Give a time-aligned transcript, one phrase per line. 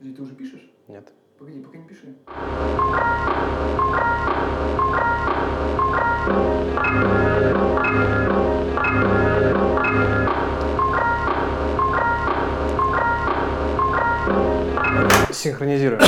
[0.00, 0.70] Или ты уже пишешь?
[0.88, 1.10] Нет.
[1.38, 2.14] Погоди, пока не пиши.
[15.32, 16.00] Синхронизируем.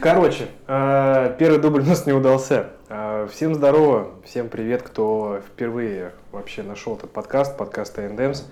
[0.00, 2.70] Короче, э, первый дубль у нас не удался.
[2.88, 8.44] Э, Всем здорово, всем привет, кто впервые вообще нашел этот подкаст, подкаст A&M's,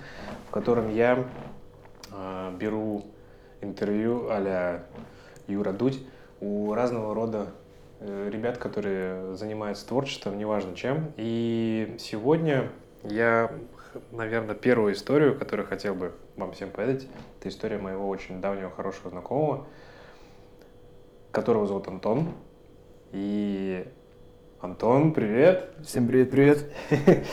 [0.47, 1.23] в котором я
[2.11, 3.05] э, беру
[3.63, 4.83] интервью а
[5.47, 5.99] Юра Дудь
[6.39, 7.47] у разного рода
[7.99, 11.13] э, ребят, которые занимаются творчеством, неважно чем.
[11.17, 12.69] И сегодня
[13.03, 13.51] я,
[14.11, 17.07] наверное, первую историю, которую хотел бы вам всем поведать,
[17.39, 19.65] это история моего очень давнего хорошего знакомого,
[21.31, 22.29] которого зовут Антон.
[23.11, 23.85] И
[24.61, 25.69] Антон, привет!
[25.83, 26.71] Всем привет-привет.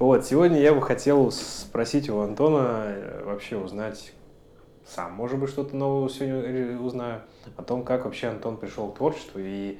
[0.00, 4.12] Вот, сегодня я бы хотел спросить у Антона э, вообще узнать
[4.86, 7.22] сам, может быть, что-то новое сегодня э, узнаю,
[7.56, 9.78] о том, как вообще Антон пришел к творчеству и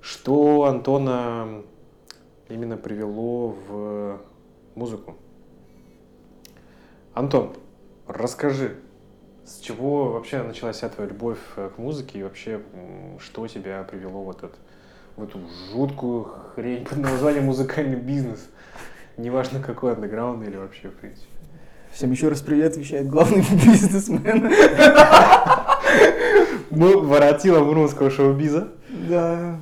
[0.00, 1.62] что Антона
[2.48, 4.20] именно привело в
[4.74, 5.16] музыку.
[7.14, 7.54] Антон,
[8.06, 8.76] расскажи,
[9.44, 12.60] с чего вообще началась твоя любовь э, к музыке и вообще
[13.18, 14.54] что тебя привело в, этот,
[15.16, 15.40] в эту
[15.72, 18.48] жуткую хрень под названием музыкальный бизнес?
[19.16, 21.33] Неважно какой, андеграунд или вообще, в принципе.
[21.94, 24.50] Всем еще раз привет, вещает главный бизнесмен.
[26.70, 28.72] Мы воротила мурманского шоу-биза.
[29.08, 29.60] Да.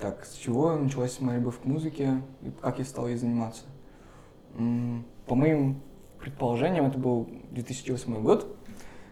[0.00, 3.62] Так, с чего началась моя любовь к музыке и как я стал ей заниматься?
[4.54, 5.80] По моим
[6.18, 8.56] предположениям, это был 2008 год,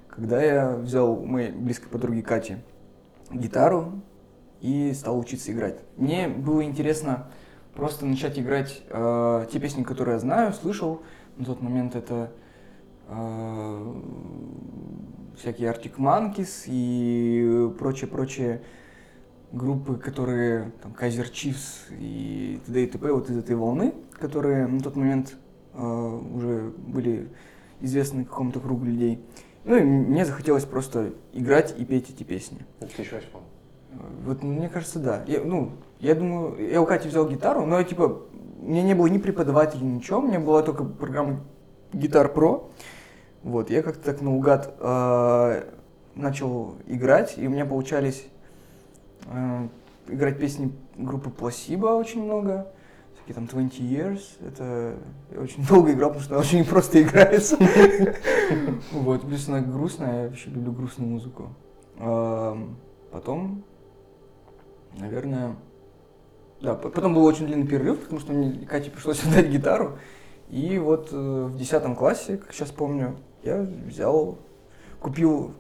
[0.09, 2.57] когда я взял у моей близкой подруги Кати
[3.31, 4.03] гитару
[4.61, 5.79] и стал учиться играть.
[5.97, 7.29] Мне было интересно
[7.75, 11.03] просто начать играть э, те песни, которые я знаю, слышал.
[11.37, 12.33] На тот момент это
[13.09, 14.03] э,
[15.37, 18.63] всякие Arctic Monkeys и прочие-прочие
[19.53, 22.85] группы, которые там Kaiser Chiefs и т.д.
[22.85, 23.13] и т.п.
[23.13, 25.37] вот из этой волны, которые на тот момент
[25.73, 27.29] э, уже были
[27.81, 29.25] известны какому-то кругу людей.
[29.65, 32.59] Ну и мне захотелось просто играть и петь эти песни.
[32.81, 33.54] В 2008
[34.25, 35.23] Вот мне кажется, да.
[35.27, 38.23] Я, ну, я думаю, я у Кати взял гитару, но я типа,
[38.61, 41.41] у меня не было ни преподавателя, ничего, у меня была только программа
[41.93, 42.71] Guitar Pro.
[43.43, 45.63] Вот, я как-то так наугад э,
[46.15, 48.27] начал играть, и у меня получались
[49.27, 49.69] э,
[50.09, 52.73] играть песни группы Placebo очень много,
[53.15, 54.95] всякие там 20 Years, это
[55.31, 57.59] я очень долго играл, потому что она очень непросто играется.
[58.93, 61.51] Вот, плюс она грустная, я вообще люблю грустную музыку.
[63.11, 63.65] Потом,
[64.99, 65.57] наверное,
[66.61, 69.99] да, по- потом был очень длинный перерыв, потому что мне Кате пришлось отдать гитару.
[70.51, 71.17] И вот э,
[71.51, 74.39] в 10 классе, как сейчас помню, я взял,
[75.01, 75.55] купил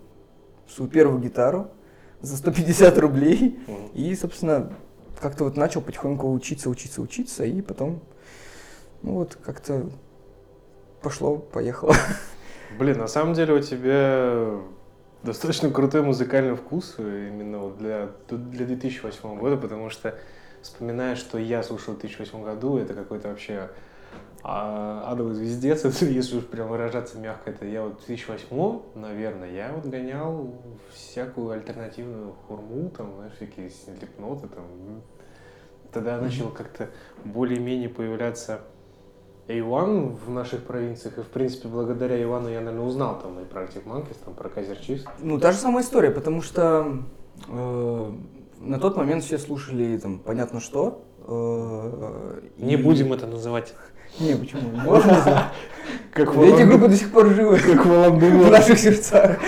[0.69, 1.69] свою первую гитару
[2.21, 3.59] за 150 рублей.
[3.95, 4.73] И, собственно,
[5.21, 8.01] как-то вот начал потихоньку учиться, учиться, учиться, и потом,
[9.03, 9.91] ну вот, как-то
[11.03, 11.95] пошло, поехало.
[12.79, 14.61] Блин, на самом деле у тебя
[15.25, 20.19] достаточно крутой музыкальный вкус э, именно вот для, для 2008 года, потому что
[20.63, 23.71] вспоминая, что я слушал в 2008 году, это какой-то вообще
[24.43, 29.51] а, адовый звездец, это, если уж прям выражаться мягко, это я вот в 2008, наверное,
[29.51, 30.55] я вот гонял
[30.93, 34.65] всякую альтернативную хурму, там, знаешь, всякие слепноты, там.
[35.93, 36.91] Тогда начал как-то
[37.25, 38.63] более-менее появляться
[39.49, 43.63] A1 в наших провинциях, и, в принципе, благодаря Ивану я, наверное, узнал там и про
[43.65, 45.07] Arctic Monkeys, там, про Chiefs.
[45.21, 46.99] Ну, та же самая история, потому что
[47.49, 48.13] э,
[48.61, 51.05] на тот момент все слушали, там, понятно что.
[51.27, 53.75] э, Не и- будем это называть.
[54.21, 54.63] Не, почему?
[54.77, 55.53] Можно.
[56.13, 59.39] Как Эти группы до сих пор живы Как в наших сердцах.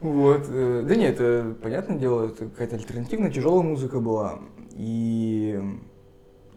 [0.00, 0.42] Вот.
[0.48, 4.38] э, Да нет, это понятное дело, это какая-то альтернативная, тяжелая музыка была.
[4.76, 5.60] И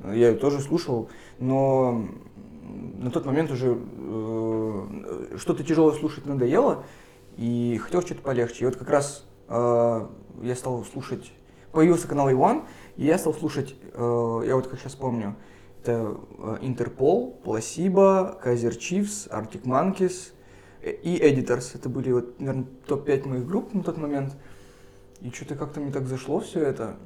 [0.03, 1.09] я ее тоже слушал,
[1.39, 2.07] но
[2.97, 6.83] на тот момент уже э, что-то тяжелое слушать надоело,
[7.37, 8.63] и хотел что-то полегче.
[8.63, 10.07] И вот как раз э,
[10.41, 11.31] я стал слушать,
[11.71, 12.63] появился канал Иван,
[12.95, 15.35] и я стал слушать, э, я вот как сейчас помню,
[15.81, 20.31] это э, Интерпол, Placebo, Kaiser Chiefs, Arctic Monkeys
[20.81, 21.71] э, и Editors.
[21.75, 24.35] Это были вот, наверное, топ-5 моих групп на тот момент.
[25.21, 26.97] И что-то как-то мне так зашло все это.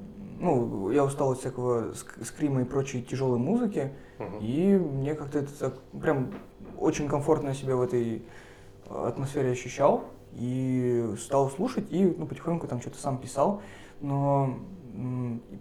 [0.42, 3.92] Ну, я устал от всякого ск- скрима и прочей тяжелой музыки.
[4.18, 4.40] Мгм.
[4.40, 6.34] И мне как-то это так прям
[6.78, 8.24] очень комфортно себя в этой
[8.90, 10.06] э, атмосфере ощущал.
[10.34, 13.62] И стал слушать, и ну, потихоньку там что-то сам писал.
[14.00, 14.58] Но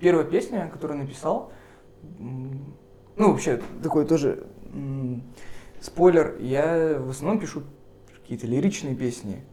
[0.00, 1.52] первая песня, которую написал,
[2.18, 4.46] ну, вообще, такой тоже
[5.80, 7.64] спойлер, я в основном пишу
[8.22, 9.44] какие-то лиричные песни.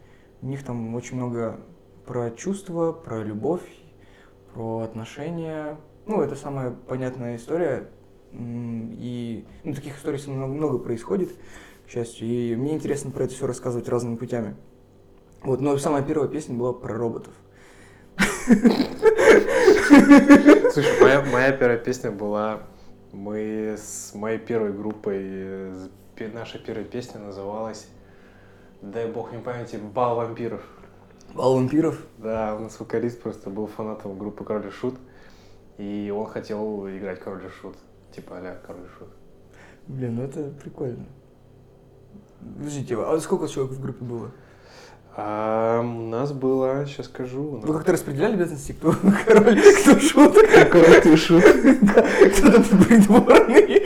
[0.42, 1.60] В них там очень много
[2.06, 3.68] про чувства, про любовь,
[4.58, 5.78] про отношения.
[6.08, 7.92] Ну, это самая понятная история.
[8.34, 11.30] И ну, таких историй со мной много происходит,
[11.86, 12.28] к счастью.
[12.28, 14.56] И мне интересно про это все рассказывать разными путями.
[15.44, 17.34] Вот, но самая первая песня была про роботов.
[20.72, 22.64] Слушай, моя, моя первая песня была...
[23.12, 25.20] Мы с моей первой группой...
[25.20, 25.88] э,
[26.34, 27.88] Наша первая песня называлась...
[28.82, 30.62] Дай бог мне памяти, «Бал вампиров».
[31.38, 32.02] Бал вампиров.
[32.18, 34.96] Да, у нас вокалист просто был фанатом группы Король и Шут.
[35.78, 37.78] И он хотел играть Король и Шут.
[38.12, 39.10] Типа а Король и Шут.
[39.86, 41.06] Блин, ну это прикольно.
[42.40, 44.32] Подождите, а сколько человек в группе было?
[45.20, 47.60] А у нас было, сейчас скажу...
[47.64, 48.94] Вы как-то распределяли обязанности, кто
[49.26, 51.44] король, кто шуток, Король и Шут.
[51.44, 53.82] кто там придворный?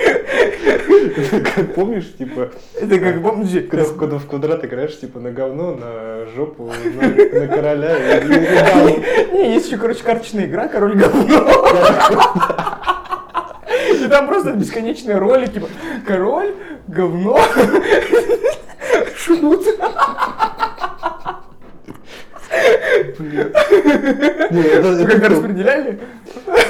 [1.56, 5.74] Как помнишь, типа, Это как, помните, когда в, когда в квадрат играешь, типа, на говно,
[5.74, 9.34] на жопу, на, на короля и, и-.
[9.34, 11.48] Не, есть еще, короче, карточная игра «Король говно».
[14.04, 15.70] И там просто бесконечные роли, типа
[16.06, 16.54] «Король,
[16.90, 17.40] говно,
[19.16, 19.66] шут».
[24.52, 26.00] Был- распределяли?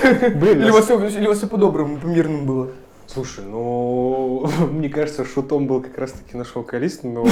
[0.03, 2.69] Или у вас у вас все по-доброму, по-мирному было?
[3.07, 7.25] Слушай, ну, мне кажется, шутом был как раз-таки наш вокалист, но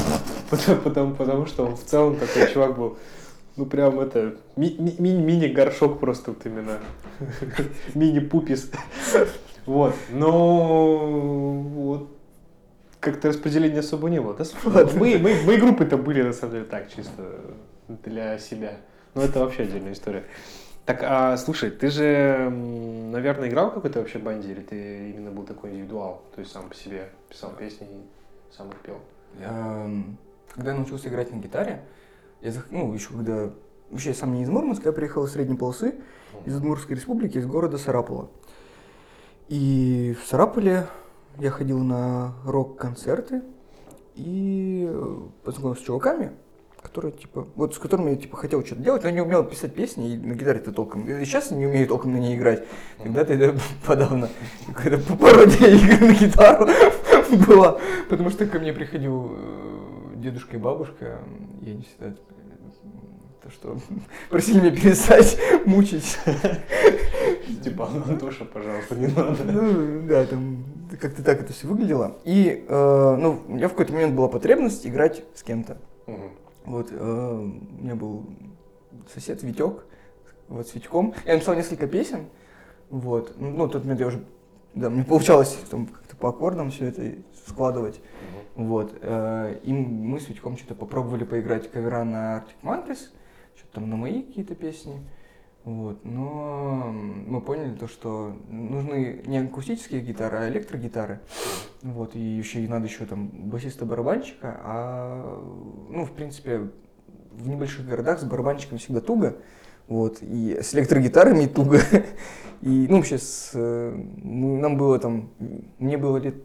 [0.50, 2.96] потому, потому, потому что он в целом такой чувак был,
[3.56, 6.78] ну, прям это, ми- ми- ми- мини-горшок просто вот именно,
[7.94, 8.70] мини-пупис.
[9.66, 10.98] Вот, но
[11.74, 12.08] вот
[13.00, 14.34] как-то распределения особо не было.
[14.64, 17.22] Да, мы, мы, мы группы-то были, на самом деле, так, чисто
[17.88, 18.78] для себя.
[19.14, 20.24] Но это вообще отдельная история.
[20.84, 25.42] Так, а слушай, ты же, наверное, играл в какой-то вообще банде, или ты именно был
[25.42, 28.98] такой индивидуал, то есть сам по себе писал песни и сам их пел?
[29.40, 29.90] Я,
[30.54, 31.82] когда я научился играть на гитаре,
[32.40, 33.50] я, ну, еще когда...
[33.90, 35.96] Вообще, я сам не из Мурманска, я приехал из Средней полосы,
[36.44, 38.30] из Удмуртской республики, из города Сарапула.
[39.48, 40.86] И в Сарапуле
[41.38, 43.42] я ходил на рок-концерты
[44.14, 46.32] и э, познакомился с чуваками,
[46.86, 50.14] которые, типа, вот с которыми я, типа, хотел что-то делать, но не умел писать песни,
[50.14, 51.04] и на гитаре-то толком.
[51.08, 52.64] И сейчас не умею толком на ней играть.
[53.02, 54.28] Тогда-то это подавно.
[54.72, 56.68] Какая-то пародия игры на гитару
[57.48, 57.78] была.
[58.08, 61.18] Потому что ко мне приходил э, дедушка и бабушка,
[61.62, 62.14] и они всегда э,
[63.42, 63.78] то, что
[64.30, 66.18] просили меня перестать мучить.
[67.64, 69.42] Типа, Антоша, пожалуйста, не надо.
[69.44, 70.64] Ну, да, там
[71.00, 72.16] как-то так это все выглядело.
[72.24, 75.78] И, э, ну, у меня в какой-то момент была потребность играть с кем-то.
[76.06, 76.30] Мгм.
[76.66, 78.26] Вот, э, у меня был
[79.14, 79.86] сосед Витек,
[80.48, 81.14] вот с Витьком.
[81.24, 82.26] Я написал несколько песен,
[82.90, 83.34] вот.
[83.38, 84.24] Ну, в тот момент я уже,
[84.74, 87.14] да, мне получалось там как-то по аккордам все это
[87.46, 88.00] складывать.
[88.56, 88.96] Вот.
[89.00, 93.10] э, И мы с Витьком что-то попробовали поиграть кавера на Arctic Monkeys,
[93.54, 95.00] что-то там на мои какие-то песни.
[95.66, 96.04] Вот.
[96.04, 101.18] Но мы поняли то, что нужны не акустические гитары, а электрогитары.
[101.82, 102.14] Вот.
[102.14, 104.60] И еще и надо еще там басиста-барабанщика.
[104.62, 105.42] А,
[105.90, 106.70] ну, в принципе,
[107.32, 109.38] в небольших городах с барабанщиком всегда туго.
[109.88, 110.18] Вот.
[110.22, 111.80] И с электрогитарами туго.
[112.62, 113.90] И, ну, вообще, с, э,
[114.22, 115.30] мы- нам было там,
[115.80, 116.36] мне было лет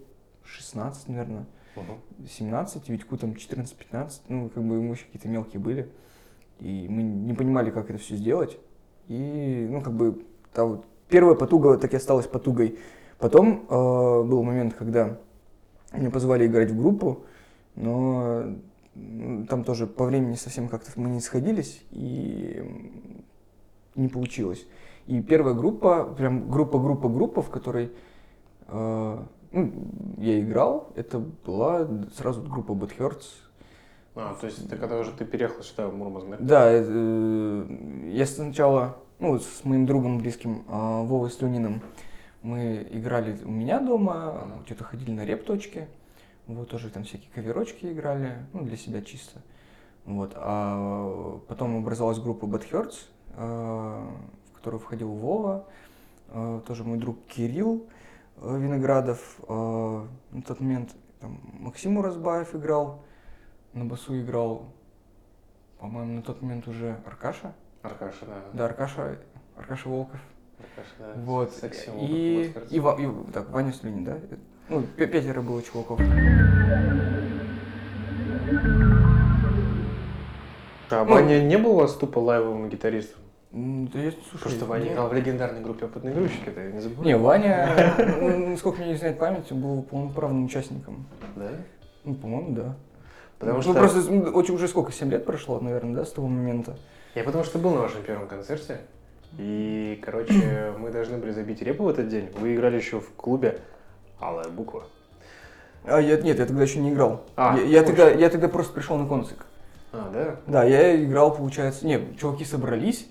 [0.43, 1.45] 16, наверное.
[1.75, 2.27] Мгм.
[2.27, 5.91] 17, Витьку там 14-15, ну, как бы мы еще какие-то мелкие были.
[6.59, 8.57] И мы не понимали, как это все сделать.
[9.11, 12.79] И, ну, как бы, та вот первая потуга так и осталась потугой.
[13.19, 13.73] Потом э,
[14.23, 15.17] был момент, когда
[15.91, 17.25] меня позвали играть в группу,
[17.75, 18.55] но
[19.49, 22.63] там тоже по времени совсем как-то мы не сходились, и
[23.95, 24.65] не получилось.
[25.07, 27.91] И первая группа, прям группа-группа-группа, в которой
[28.67, 29.17] э,
[29.51, 29.71] ну,
[30.19, 33.25] я играл, это была сразу группа Bad Hurts.
[34.15, 36.37] А, то есть это когда уже ты переехал сюда, в Мурманск, да?
[36.39, 41.81] Да, э, я сначала, ну, с моим другом близким, а, Вовой Слюниным,
[42.41, 45.87] мы играли у меня дома, что-то ходили на репточки,
[46.47, 49.41] вот тоже там всякие коверочки играли, ну, для себя чисто.
[50.05, 52.95] Вот, а потом образовалась группа Bad Hurts,
[53.37, 54.07] э,
[54.51, 55.67] в которую входил Вова,
[56.29, 57.85] э, тоже мой друг Кирилл
[58.41, 60.89] э, Виноградов, э, на тот момент
[61.21, 63.03] там, Максим Уразбаев играл,
[63.73, 64.65] на басу играл,
[65.79, 67.53] по-моему, на тот момент уже Аркаша.
[67.81, 68.35] Аркаша, да.
[68.53, 69.17] Да, Аркаша,
[69.57, 70.19] Аркаша Волков.
[70.59, 71.21] Аркаша, да.
[71.23, 71.51] Вот.
[71.53, 72.97] Секси И, Волков, и, Ва-
[73.27, 74.17] и- так, Ваня Слюнин, да?
[74.69, 75.99] Ну, пя- пятеро было чуваков.
[80.89, 83.21] А Ну- Ваня не был у вас тупо лайвовым гитаристом?
[83.53, 87.05] Да я, слушай, Просто Ваня не- играл в легендарной группе «Опытный грузчик», это не забывай.
[87.05, 87.95] Не, Ваня,
[88.49, 91.05] насколько мне не знает память, был полноправным участником.
[91.35, 91.49] Да?
[92.05, 92.75] Ну, по-моему, да.
[93.41, 93.73] Потому ну, что...
[93.73, 93.99] просто
[94.33, 96.77] очень уже сколько, 7 лет прошло, наверное, да, с того момента?
[97.15, 98.81] Я потому что был на вашем первом концерте.
[99.39, 102.29] И, короче, мы должны были забить репу в этот день.
[102.37, 103.59] Вы играли еще в клубе
[104.19, 104.83] Алая буква.
[105.85, 107.23] А, я, нет, я тогда еще не играл.
[107.35, 109.43] А, я, я тогда, я тогда просто пришел на концерт.
[109.91, 110.35] А, да?
[110.45, 113.07] Да, я играл, получается, не, чуваки собрались,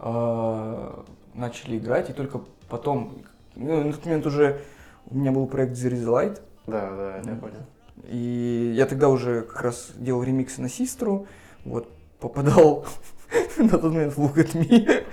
[0.00, 1.04] а,
[1.34, 3.22] начали играть, и только потом,
[3.54, 4.60] ну, на тот момент уже
[5.06, 7.64] у меня был проект The Light, Да, да, я понял.
[8.06, 11.26] И я тогда уже как раз делал ремиксы на Систру,
[11.64, 11.88] вот,
[12.20, 12.86] попадал
[13.58, 15.04] на тот момент в Look at Me,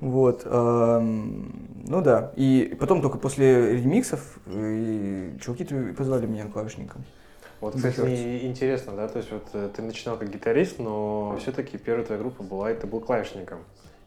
[0.00, 7.04] вот, ну да, и потом только после ремиксов и чуваки позвали меня клавишником.
[7.60, 12.06] Вот, кстати, интересно, да, то есть вот э, ты начинал как гитарист, но все-таки первая
[12.06, 13.58] твоя группа была, и ты был клавишником.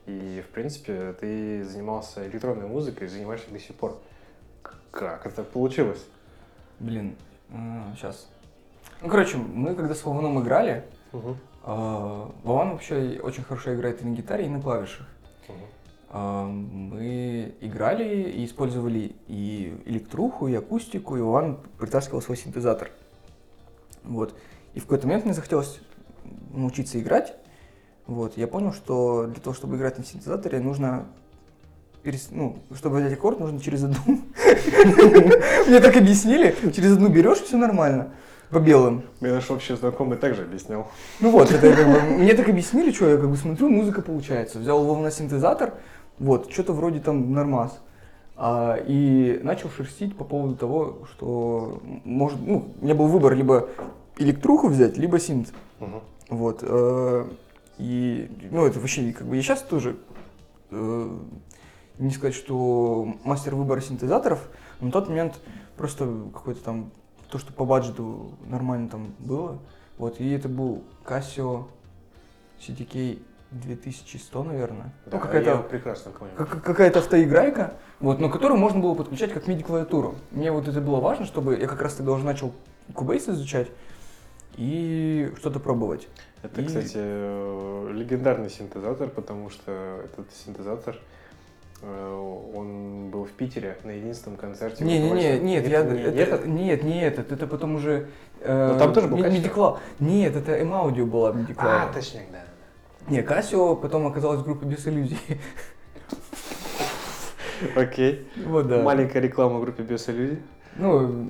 [0.07, 4.01] И, в принципе, ты занимался электронной музыкой, занимаешься до сих пор.
[4.89, 6.03] Как это получилось?
[6.79, 7.15] Блин,
[7.95, 8.29] сейчас.
[9.01, 11.37] Ну, короче, мы когда с Вованом играли, Мгм.
[11.63, 15.07] а, Вован вообще очень хорошо играет и на гитаре, и на клавишах.
[16.09, 22.91] А, Мы играли и использовали и электруху, и акустику, и Вован притаскивал свой синтезатор.
[24.03, 24.35] Вот.
[24.73, 25.79] И в какой-то момент мне захотелось
[26.51, 27.35] научиться играть.
[28.05, 28.37] Вот.
[28.37, 31.07] Я понял, что для того, чтобы играть на синтезаторе, нужно
[32.03, 33.97] перес- ну, чтобы взять аккорд, нужно через одну.
[35.67, 38.11] Мне так объяснили, через одну берешь, все нормально.
[38.49, 39.03] По белым.
[39.19, 40.87] Мне наш общий знакомый также объяснял.
[41.19, 44.59] Ну вот, это как бы, мне так объяснили, что я как бы смотрю, музыка получается.
[44.59, 45.73] Взял его на синтезатор,
[46.19, 47.79] вот, что-то вроде там нормас.
[48.35, 53.69] А, и начал шерстить по поводу того, что может, ну, у меня был выбор либо
[54.17, 55.51] электруху взять, либо синт.
[55.79, 56.01] Мгм.
[56.29, 56.59] Вот.
[56.61, 57.25] э,
[57.79, 59.95] И, ну, это вообще, как бы, я сейчас тоже,
[60.69, 61.09] э,
[62.03, 64.47] не сказать, что мастер выбора синтезаторов,
[64.79, 65.39] но на тот момент
[65.77, 66.91] просто какой-то там,
[67.29, 69.59] то, что по баджету нормально там было,
[69.97, 71.65] вот, и это был Casio
[72.59, 73.19] CDK
[73.51, 74.93] 2100, наверное.
[75.05, 76.33] Да, ну, какая-то прекрасно помню.
[76.35, 80.15] как- какая-то автоиграйка, вот, но которую можно было подключать как MIDI-клавиатуру.
[80.31, 82.51] Мне вот это было важно, чтобы я как раз тогда уже начал
[82.93, 83.69] Cubase изучать
[84.57, 86.07] и что-то пробовать.
[86.41, 89.71] Это, И- кстати, э, легендарный синтезатор, потому что
[90.03, 90.97] этот синтезатор,
[91.83, 94.83] он был в Питере на единственном концерте.
[94.85, 96.45] Не, не, не, нет, я, не, это- не этот?
[96.47, 98.07] нет, не этот, это потом уже.
[98.41, 99.17] э, Но там тоже был?
[99.17, 99.79] Медиклав.
[99.99, 101.93] Нет, это M-Audio была А, Медиклав.
[101.93, 102.43] точняк, да.
[103.09, 105.17] Не, Casio потом оказалась в группе без иллюзий.
[107.75, 108.27] Окей.
[108.45, 108.81] вот, да.
[108.81, 110.39] Маленькая реклама в группе без иллюзий.
[110.75, 111.25] Ну,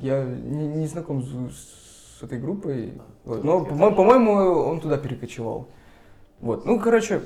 [0.00, 5.68] я не, не знаком с, с этой группой, вот, но, по-моему, он туда перекочевал.
[6.40, 7.22] Вот, ну, короче,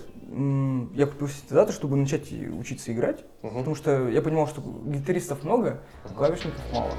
[0.94, 3.58] я купил синтезатор, чтобы начать учиться играть, Мгм.
[3.58, 6.92] потому что я понимал, что гитаристов много, а клавишников мало.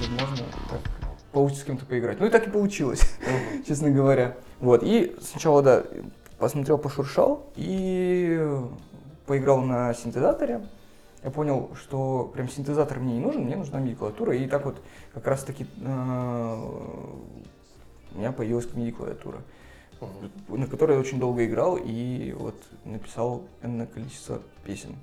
[0.00, 0.80] Возможно, так
[1.32, 2.20] получится с кем-то поиграть.
[2.20, 3.64] Ну и так и получилось, Мгм.
[3.68, 4.36] честно говоря.
[4.60, 5.84] Вот, и сначала, да,
[6.38, 8.48] посмотрел, пошуршал и
[9.26, 10.60] поиграл на синтезаторе.
[11.22, 14.34] Я понял, что прям синтезатор мне не нужен, мне нужна MIDI-клавиатура.
[14.36, 14.76] И так вот
[15.12, 16.56] как раз таки э,
[18.14, 19.42] у меня появилась MIDI-клавиатура,
[20.48, 24.96] на которой я очень долго играл и вот написал энное количество песен.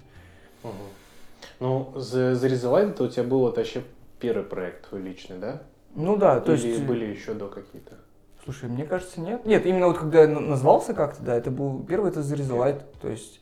[1.59, 3.83] Ну, The, The это у тебя был вот вообще
[4.19, 5.61] первый проект твой личный, да?
[5.95, 6.83] Ну да, то Или есть...
[6.83, 7.95] были еще до какие-то?
[8.43, 9.45] Слушай, мне кажется, нет.
[9.45, 13.09] Нет, именно вот когда я на- назвался как-то, да, это был первый, это The то
[13.09, 13.39] есть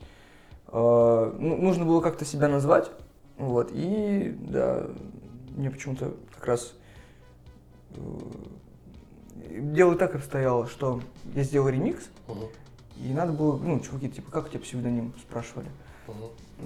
[0.68, 2.90] э, ну, нужно было как-то себя назвать,
[3.38, 4.86] вот, и да,
[5.56, 6.74] мне почему-то как раз
[7.94, 8.00] э,
[9.58, 11.00] дело так обстояло, что
[11.34, 12.04] я сделал ремикс,
[12.98, 15.68] и надо было, ну, чуваки, типа, как у тебя псевдоним, спрашивали.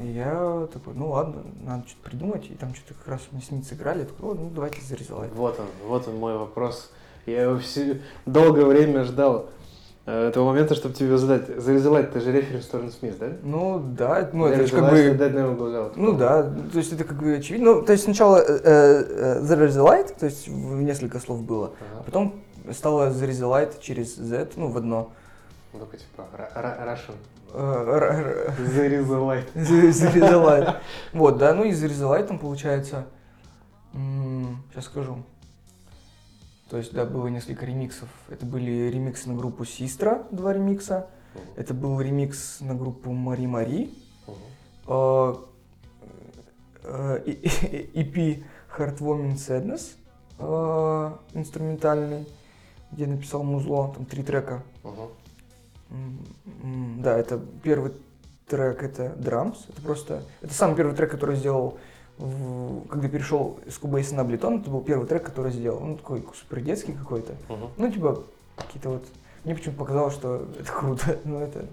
[0.00, 3.50] И я такой, ну ладно, надо что-то придумать, и там что-то как раз мы с
[3.50, 5.34] ним сыграли, я такой, «О, ну давайте Light.
[5.34, 6.92] Вот он, вот он мой вопрос.
[7.26, 9.50] Я его все долгое время ждал
[10.10, 11.48] этого момента, чтобы тебе задать.
[11.48, 13.28] Reason это же референс Торрен Смит, да?
[13.42, 14.96] Ну да, ну There это же как бы...
[14.96, 15.92] that never goes out.
[15.96, 17.74] Ну да, то есть это как бы очевидно.
[17.74, 21.94] Ну, то есть сначала э, э, The Light, то есть в несколько слов было, а
[21.96, 22.02] Ага.
[22.04, 22.34] потом
[22.72, 23.28] стало The
[23.80, 25.12] через Z, ну, в одно.
[25.72, 27.14] Ну-ка, типа, ра- ра- Russian.
[27.52, 29.44] Э, The is the light.
[29.54, 30.76] The The Is the Light.
[31.12, 31.88] Вот, да, ну и The
[32.26, 33.06] там получается,
[33.92, 35.18] сейчас скажу.
[36.70, 38.08] То есть, да, было несколько ремиксов.
[38.28, 41.08] Это были ремиксы на группу Систра, два ремикса.
[41.56, 43.90] Это был ремикс на группу Мари Мари.
[47.26, 48.44] И- EP
[48.78, 49.96] Heartwarming Sadness
[50.38, 52.26] э, инструментальный,
[52.92, 54.62] где написал музло, там три трека.
[57.02, 57.92] Да, это первый
[58.48, 59.58] трек, это Drums.
[59.68, 60.22] Это просто...
[60.40, 61.78] Это самый первый трек, который сделал,
[62.20, 64.60] в- когда перешел с Cubase на Ableton.
[64.60, 65.82] Это был первый трек, который сделал.
[65.82, 67.32] Он такой супер детский какой-то.
[67.48, 67.68] Мгм.
[67.76, 68.22] Ну, типа,
[68.56, 69.04] какие-то вот...
[69.44, 71.16] Мне почему-то показалось, что это круто.
[71.24, 71.64] Ну, это...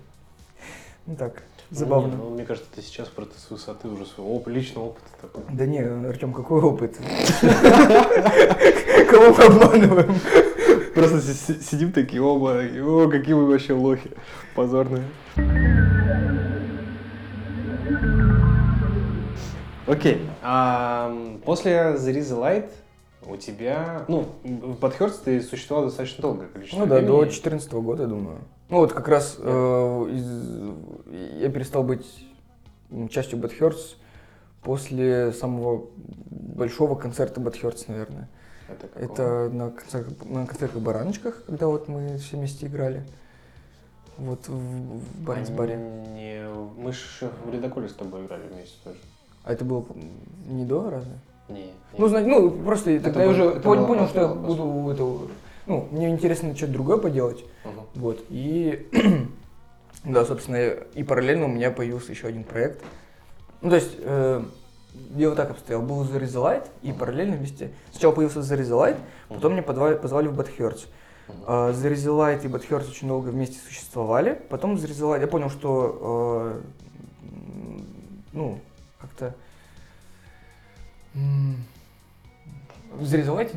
[1.06, 2.10] Ну, так, забавно.
[2.10, 5.06] Ну, не, ну, мне кажется, ты сейчас просто с высоты уже своего оп- личного опыта
[5.22, 5.44] такой.
[5.54, 6.98] Да не, Артем, какой опыт?
[9.10, 10.14] Кого мы обманываем?
[10.94, 14.12] Просто си- си- сидим такие оба, о, какие вы вообще лохи
[14.56, 15.04] позорные.
[19.88, 21.16] Окей, а,
[21.46, 22.70] после The the Light
[23.26, 27.20] у тебя, ну, в Подхерст ты существовал достаточно долгое количество Ну да, до времени.
[27.22, 28.38] 2014 года, я думаю.
[28.70, 32.06] Ну вот как раз э, из- я перестал быть
[33.10, 33.96] частью Hertz
[34.62, 35.88] после самого
[36.30, 38.28] большого концерта Hertz, наверное.
[38.70, 39.14] Это, какого?
[39.14, 43.06] Это на, концерт, на концертах «Бараночках», когда вот мы все вместе играли.
[44.18, 45.78] Вот в, в Баренц-баре.
[45.78, 48.98] Не, мы же в Ледоколе с тобой играли вместе тоже.
[49.48, 49.86] А это было
[50.46, 51.14] не до разве?
[51.48, 51.72] Не, не.
[51.98, 55.32] Ну, знаете, ну, просто тогда я уже это пон- было понял, что я буду это,
[55.66, 57.46] ну, мне интересно что-то другое поделать.
[57.64, 57.82] Мгм.
[57.96, 58.86] Вот, и,
[60.04, 62.84] да, собственно, и параллельно у меня появился еще один проект.
[63.62, 64.44] Ну, то есть, э,
[64.94, 68.68] дело так обстояло, был The Is the Light, и параллельно вместе, сначала появился The Is
[68.70, 68.98] the Light,
[69.30, 70.88] потом меня подвали- позвали в Bad Hertz.
[71.46, 75.02] А, The Is the Light и Bad Hertz очень долго вместе существовали, потом The Is
[75.02, 76.60] the Light, я понял, что,
[77.24, 77.28] э,
[78.34, 78.60] ну,
[79.18, 79.36] как-то...
[82.90, 83.06] В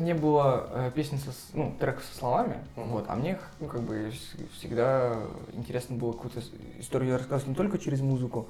[0.01, 2.89] не было э, песен со, ну, треков со словами, Мгм.
[2.89, 5.15] вот, а мне, ну, как бы, вс- всегда
[5.53, 6.41] интересно было какую-то
[6.79, 8.49] историю рассказывать не только через музыку,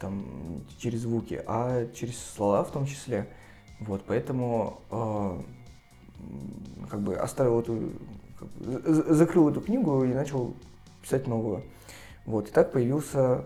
[0.00, 3.28] там, через звуки, а через слова в том числе.
[3.80, 5.42] Вот, поэтому э,
[6.90, 7.92] как бы оставил эту,
[8.38, 10.54] как бы, закрыл эту книгу и начал
[11.02, 11.64] писать новую.
[12.24, 13.44] Вот, и так появился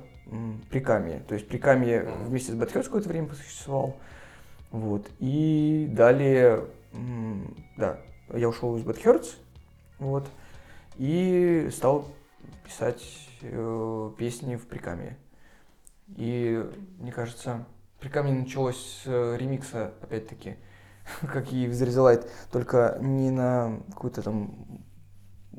[0.70, 1.20] Прикамье.
[1.28, 2.24] То есть Прикамье Мгм.
[2.26, 3.96] вместе с Бэтхёрс какое-то время посуществовал.
[4.72, 6.64] Вот, и далее,
[7.76, 7.98] да,
[8.34, 9.38] я ушел из Бэтхёрс,
[9.98, 10.26] вот,
[10.96, 12.06] и стал
[12.64, 13.02] писать
[13.42, 15.16] э, песни в Прикамье.
[16.16, 16.64] И,
[16.98, 17.64] мне кажется,
[18.00, 20.56] Прикамье началось с э, ремикса, опять-таки,
[21.20, 24.82] как и в The только не на какую-то там
[25.52, 25.56] э,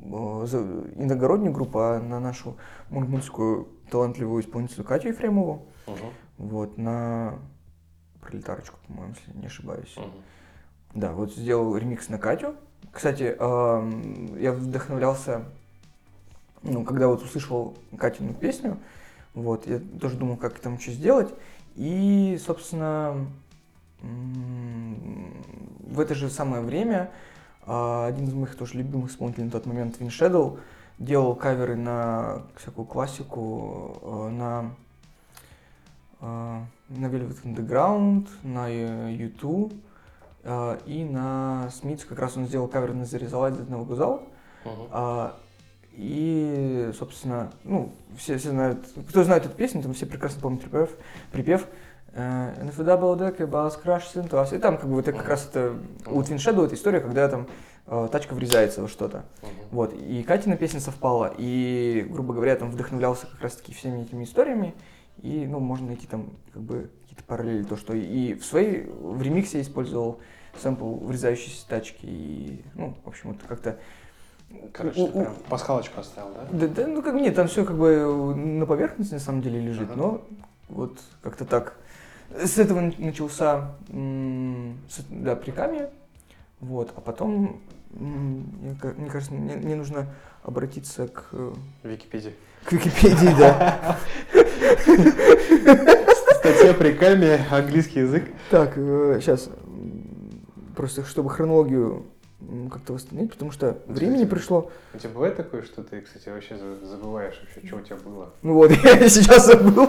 [0.96, 2.56] иногороднюю группу, а на нашу
[2.90, 5.66] мурманскую талантливую исполнительницу Катю Ефремову.
[5.86, 6.12] Мгм.
[6.38, 7.38] Вот, на
[8.20, 9.94] пролетарочку, по-моему, если не ошибаюсь.
[9.96, 10.10] Мгм.
[10.94, 12.54] Да, вот сделал ремикс на Катю.
[12.92, 13.36] Кстати,
[14.40, 15.44] я вдохновлялся,
[16.62, 18.78] ну, когда вот услышал Катину песню,
[19.34, 21.32] вот, я тоже думал, как там что сделать.
[21.76, 23.26] И, собственно,
[24.00, 27.10] в это же самое время
[27.66, 30.58] а, один из моих тоже любимых исполнителей на тот момент, Вин Shadow,
[30.98, 34.70] делал каверы на всякую классику, э, на,
[36.20, 39.72] э, на Velvet Underground, на э, U2,
[40.44, 44.22] а, и на Смитс как раз он сделал кавер на Зарезалайт одного Гузал.
[44.90, 45.36] А,
[45.92, 50.90] и, собственно, ну, все, все знают, кто знает эту песню, там все прекрасно помнят припев,
[51.32, 51.66] припев
[52.12, 54.54] э, decker bus crashes into us.
[54.54, 55.74] И там как бы это как раз это
[56.06, 57.46] у Twin Shadow эта история, когда там э,
[57.88, 59.24] тачка врезается во что-то.
[59.42, 59.50] Мгм.
[59.70, 64.74] Вот, и Катина песня совпала, и, грубо говоря, там вдохновлялся как раз-таки всеми этими историями,
[65.22, 69.20] и, ну, можно найти там, как бы, какие-то параллели, то, что и в своей, в
[69.22, 70.20] ремиксе использовал
[70.60, 73.78] сэмпл врезающейся тачки, и, ну, в общем, вот как-то...
[74.72, 76.48] Короче, ты прям пасхалочку оставил, да?
[76.50, 79.90] Да, да, ну, как, нет, там все как бы на поверхности, на самом деле, лежит,
[79.90, 79.98] Ага.
[80.00, 80.26] но
[80.68, 81.76] вот как-то так.
[82.30, 85.90] С этого начался, м, с- да, прикамье,
[86.60, 90.06] вот, а потом, мне ка- мне кажется, мне, мне нужно
[90.42, 91.52] обратиться к, э,
[91.84, 92.32] Википедия.
[92.64, 93.96] к Википедии, да.
[96.38, 98.24] Статья при каме, английский язык.
[98.50, 99.50] Так, сейчас,
[100.76, 102.04] просто чтобы хронологию
[102.70, 104.70] как-то восстановить, потому что времени пришло.
[104.94, 108.32] У тебя бывает такое, что ты, кстати, вообще за- забываешь вообще, что у тебя было?
[108.42, 109.88] Ну вот, я сейчас забыл,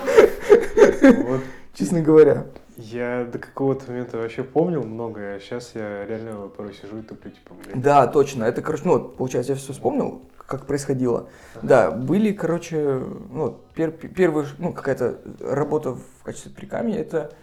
[1.27, 1.41] Вот
[1.75, 2.47] честно говоря.
[2.79, 7.31] Я до какого-то момента вообще помнил многое, а сейчас я реально порой сижу и туплю,
[7.31, 7.81] типа, блин.
[7.81, 8.45] Да, точно.
[8.45, 11.27] Это, короче, ну получается, я все вспомнил, как происходило.
[11.61, 17.33] Да, были, короче, ну, пер- первая, ну, какая-то работа в качестве приками, это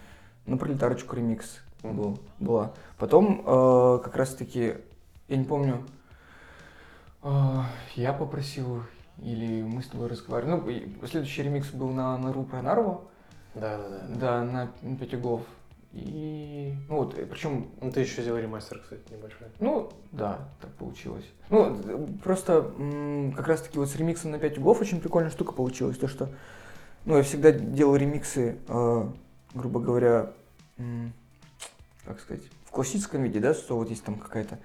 [0.47, 1.97] на пролетарочку ремикс Мгм.
[1.97, 2.73] был, была.
[2.99, 4.75] Потом э, как раз-таки,
[5.29, 5.85] я не помню,
[7.23, 7.29] э,
[7.95, 8.83] я попросил
[9.23, 10.89] или мы с тобой разговаривали.
[11.01, 13.11] Ну, следующий ремикс был на Нару про Нарву,
[13.57, 14.15] Да, да, да.
[14.21, 14.73] да, на,
[15.17, 15.43] углов.
[15.93, 19.49] И, ну вот, причем, Ну, ты еще сделал ремастер, кстати, небольшой.
[19.61, 21.25] ну, да, так получилось.
[21.49, 22.71] Ну, э, просто
[23.35, 26.29] как раз-таки вот с ремиксом на 5 углов очень прикольная штука получилась, то что,
[27.07, 29.09] ну, я всегда делал ремиксы, э,
[29.55, 30.33] грубо говоря,
[30.77, 31.15] м,
[32.05, 34.59] как сказать, в классическом виде, да, что вот есть там какая-то э,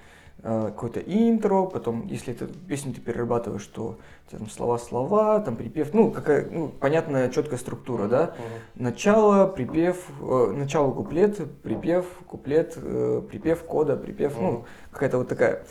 [0.43, 3.97] какое-то интро, потом, если эту песню ты перерабатываешь, то
[4.32, 8.34] там слова-слова, там припев, ну, какая, ну, понятная, четкая структура, да,
[8.75, 15.63] начало, припев, э, начало куплет, припев, куплет, э, припев, кода, припев, ну, какая-то вот такая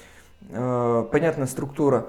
[0.50, 2.06] э, понятная структура.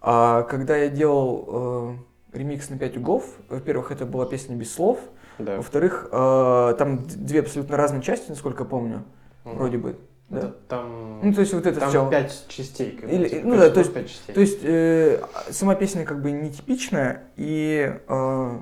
[0.00, 1.96] А когда я делал
[2.32, 4.98] э, ремикс на 5 углов, во-первых, это была песня без слов,
[5.38, 5.58] Да.
[5.58, 9.04] во-вторых, э, там две абсолютно разные части, насколько я помню,
[9.44, 9.96] вроде бы.
[10.30, 10.52] Да?
[10.68, 12.92] Там, Ну, то есть вот это там сначала- пять частей.
[12.92, 14.32] как Или- типа, ну да, то есть- частей.
[14.32, 18.58] То есть э, сама песня как бы нетипичная, и, э,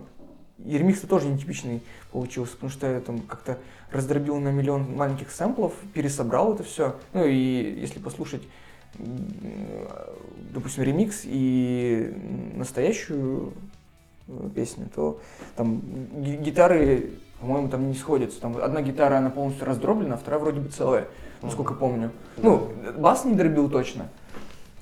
[0.64, 3.58] и ремикс тоже нетипичный получился, потому что я там как-то
[3.92, 6.96] раздробил на миллион маленьких сэмплов, пересобрал это все.
[7.12, 7.34] Ну и
[7.80, 8.42] если послушать,
[10.54, 12.12] допустим, ремикс и
[12.54, 13.52] настоящую
[14.28, 15.20] э, песню, то
[15.56, 15.80] там
[16.22, 18.40] ги- гитары, по-моему, там не сходятся.
[18.40, 21.08] Там одна гитара, она полностью раздроблена, а вторая вроде бы целая,
[21.42, 22.10] насколько помню.
[22.36, 24.08] Ну, бас не дробил точно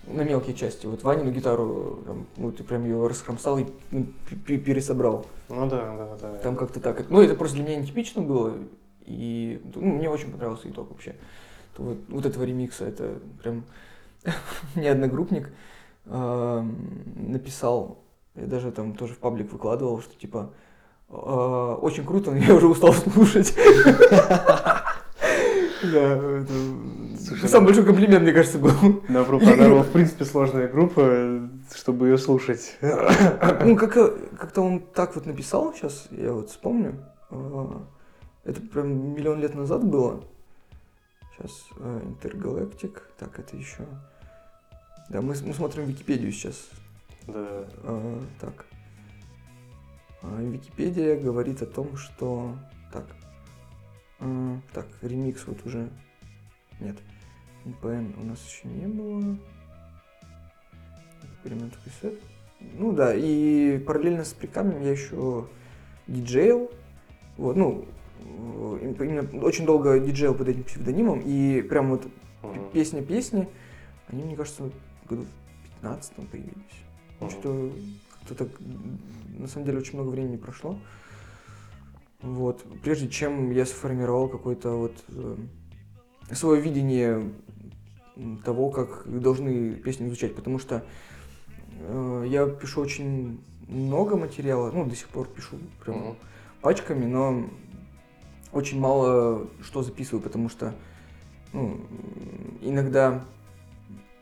[0.06, 0.86] на мелкие части.
[0.86, 5.26] Вот Ванину гитару, там, ну, ты прям ее раскромсал и ну, пе- пе- пересобрал.
[5.48, 6.38] Ну да, да, да.
[6.38, 7.08] Там как-то так.
[7.10, 8.54] Ну, это просто для меня нетипично было.
[9.04, 11.16] И ну, мне очень понравился итог вообще.
[11.76, 12.84] То вот, вот этого ремикса.
[12.86, 13.64] Это прям
[14.74, 15.50] мне одногруппник
[17.16, 17.98] написал,
[18.36, 20.52] я даже там тоже в паблик выкладывал, что типа
[21.08, 21.12] э,
[21.82, 23.54] очень круто, но я уже устал слушать.
[25.92, 29.02] Да, это самый ну- большой комплимент, мне кажется, был.
[29.08, 32.76] Добро пожаловать, в принципе, сложная группа, чтобы ее слушать.
[32.80, 33.94] Ну, как,
[34.38, 37.04] как-то он так вот написал, сейчас я вот вспомню.
[37.30, 37.82] А,
[38.44, 40.24] Это прям миллион лет назад было.
[41.36, 43.02] Сейчас Интергалактик.
[43.18, 43.84] Так, это еще.
[45.08, 46.68] Да, мы, мы смотрим Википедию сейчас.
[47.26, 47.64] Да.
[47.84, 48.66] А, так.
[50.22, 52.56] А, Википедия говорит о том, что...
[52.92, 53.04] Так.
[54.20, 55.90] А, так, ремикс вот уже...
[56.80, 56.96] Нет.
[57.64, 59.36] NPN у нас еще не было.
[61.22, 62.18] Эксперимент пресет.
[62.60, 65.48] Ну да, и параллельно с прикамем я еще
[66.06, 66.70] диджейл.
[67.36, 67.84] Вот, ну,
[68.80, 71.20] им- именно очень долго диджейл под этим псевдонимом.
[71.24, 72.06] И прям вот
[72.42, 72.70] Мгм.
[72.72, 73.48] песня-песни,
[74.08, 74.70] они, мне кажется,
[75.08, 76.54] году в 15 появились.
[77.20, 77.30] Мгм.
[77.30, 77.72] Что-то
[78.20, 78.48] как-то так,
[79.38, 80.78] на самом деле, очень много времени прошло.
[82.22, 82.64] Вот.
[82.82, 85.36] Прежде чем я сформировал какое-то вот э,
[86.32, 87.30] свое видение
[88.44, 90.84] того, как должны песни звучать, потому что
[91.80, 96.16] э, я пишу очень много материала, ну, до сих пор пишу прям Мгм.
[96.62, 97.48] пачками, но
[98.52, 100.74] очень мало что записываю, потому что
[101.52, 101.80] ну,
[102.62, 103.24] иногда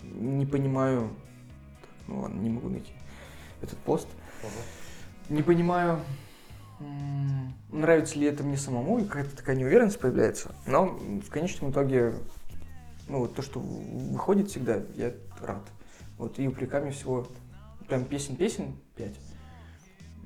[0.03, 1.11] не понимаю.
[1.81, 2.93] Так, ну ладно, не могу найти
[3.63, 4.09] этот пост.
[4.43, 5.37] Мгм.
[5.37, 6.01] Не понимаю,
[7.71, 10.55] нравится ли это мне самому, и какая-то такая неуверенность появляется.
[10.67, 12.15] Но в конечном итоге,
[13.09, 15.63] ну, вот то, что выходит всегда, я рад.
[16.19, 17.27] Вот и упреками всего,
[17.89, 19.19] прям песен-песен пять.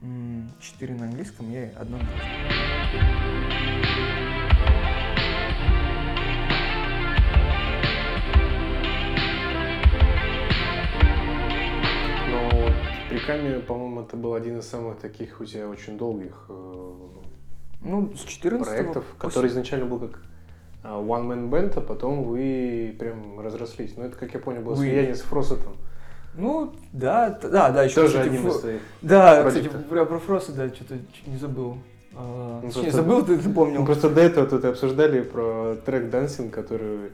[0.02, 3.77] М, Четыре на английском и одна на русском.
[13.18, 16.92] Вот Приками, по-моему, это был один из самых таких у тебя очень долгих э,
[17.82, 20.20] Ну, с 14 проектов, который изначально был как
[20.82, 23.94] а, One Man Band, а потом вы прям разрослись.
[23.96, 24.84] Ну, это, как я понял, было Вы.
[24.84, 25.76] слияние с Фросетом.
[26.34, 28.80] Ну, да, да, да, еще Тоже кстати, один из твоих.
[29.02, 29.72] Да, проектов.
[29.72, 31.78] кстати, про, про да, что-то не забыл.
[32.14, 33.84] А, Ну, точнее, просто- забыл, ты запомнил.
[33.84, 37.10] просто до этого тут обсуждали про трек Dancing, который,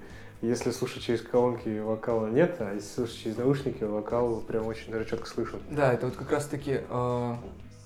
[0.47, 5.09] если слушать через колонки, вокала нет, а если слушать через наушники, вокал прям очень даже
[5.09, 5.61] четко слышен.
[5.71, 6.81] Да, это вот как раз таки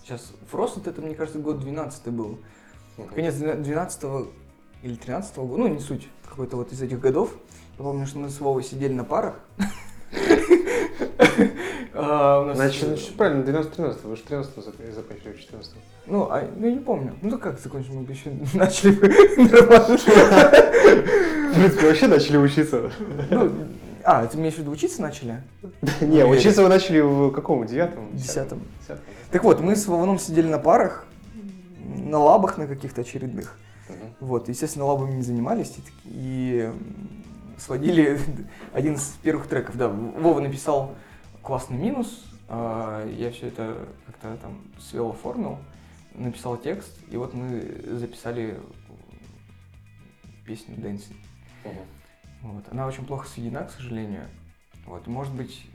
[0.03, 2.39] сейчас Фрост, это, мне кажется, год 12 был.
[3.15, 4.29] Конец 12
[4.83, 7.35] или 13 года, ну, не суть, какой-то вот из этих годов.
[7.79, 9.41] Я помню, что мы с Вовой сидели на парах.
[12.49, 14.55] Нас- Значит, значит, правильно, 12-13, вы же 13
[14.95, 15.73] закончили, 14
[16.07, 17.15] Ну, а, ну, я не помню.
[17.23, 18.93] Ну, как закончили, мы еще начали.
[18.93, 18.99] В
[21.55, 22.91] принципе, вообще начали учиться.
[23.31, 23.53] Ну,
[24.05, 25.43] а, ты в виду учиться начали?
[26.01, 27.67] Не, учиться вы начали в каком?
[27.67, 28.17] Девятом?
[28.17, 28.63] Десятом.
[29.31, 31.05] Так вот, мы с Вованом сидели на парах,
[31.85, 33.57] на лабах на каких-то очередных.
[34.21, 36.71] Вот, естественно, лабами не занимались и,
[37.59, 38.19] сводили
[38.73, 39.77] один из первых треков.
[39.77, 40.95] Да, Вова написал
[41.43, 45.59] классный минус, я все это как-то там свел, оформил,
[46.15, 48.59] написал текст, и вот мы записали
[50.47, 51.17] песню Dancing.
[51.65, 51.75] Мгм.
[52.43, 52.65] Вот.
[52.71, 54.23] Она очень плохо сведена, к сожалению.
[54.87, 55.67] Вот, может быть...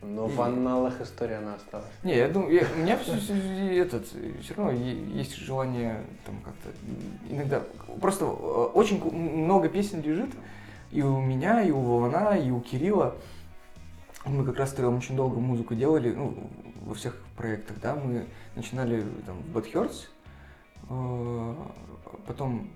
[0.00, 1.86] э, Но И- в аналах история она осталась.
[2.02, 3.12] Не, я думаю, я- у меня все,
[3.76, 6.70] этот, все равно есть желание там как-то
[7.28, 7.62] иногда...
[8.00, 10.30] Просто э, очень много песен лежит
[10.92, 13.14] и у меня, и у Вована, и у Кирилла.
[14.26, 16.50] Мы как раз втроем очень долго музыку делали, ну,
[16.82, 20.08] во всех проектах, да, мы начинали там в Bad Hurts,
[20.90, 21.54] э,
[22.26, 22.70] потом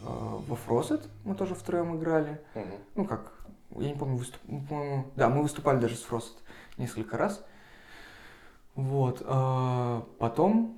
[0.00, 2.74] э, во Frosted мы тоже втроем играли, Мгм.
[2.96, 3.32] ну как,
[3.76, 4.40] я не помню, выступ...
[4.46, 6.34] ну, по-моему, да, мы выступали даже с Frost
[6.76, 7.44] несколько раз.
[8.74, 10.76] Вот, а, потом,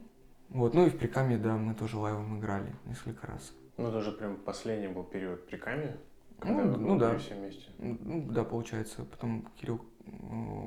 [0.51, 3.53] вот, ну и в Прикаме, да, мы тоже лайвом играли несколько раз.
[3.79, 5.97] Ну, это уже прям последний был период при Каме,
[6.45, 7.19] Ну, когда ну были да.
[7.19, 7.71] все вместе.
[7.79, 9.96] Ну, да, получается, потом Кирилл э,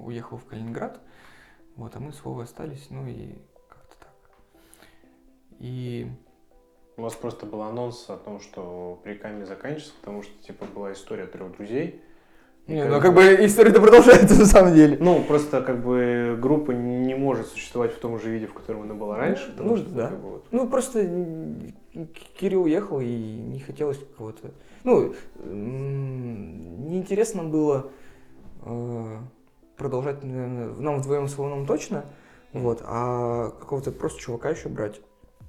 [0.03, 0.99] уехал в Калининград,
[1.75, 3.35] вот, а мы с Вовой остались, ну и
[3.69, 4.13] как-то так.
[5.59, 6.07] И,
[6.97, 10.93] У вас просто был анонс о том, что при Каме заканчивается, потому что, типа, была
[10.93, 12.01] история трех друзей.
[12.67, 14.97] И не, ну как бы история-то продолжается на самом деле.
[14.99, 18.93] Ну, просто как бы группа не может существовать в том же виде, в котором она
[18.93, 19.55] была раньше.
[19.57, 20.07] Ну, ну, что, да.
[20.09, 21.03] как бы, вот, Ну, просто
[22.37, 24.51] Кирилл уехал, и не хотелось кого-то...
[24.83, 27.91] Ну, неинтересно было
[29.77, 32.05] продолжать, наверное, нам вдвоем с Вованом точно,
[32.53, 35.01] вот, а какого-то просто чувака еще брать.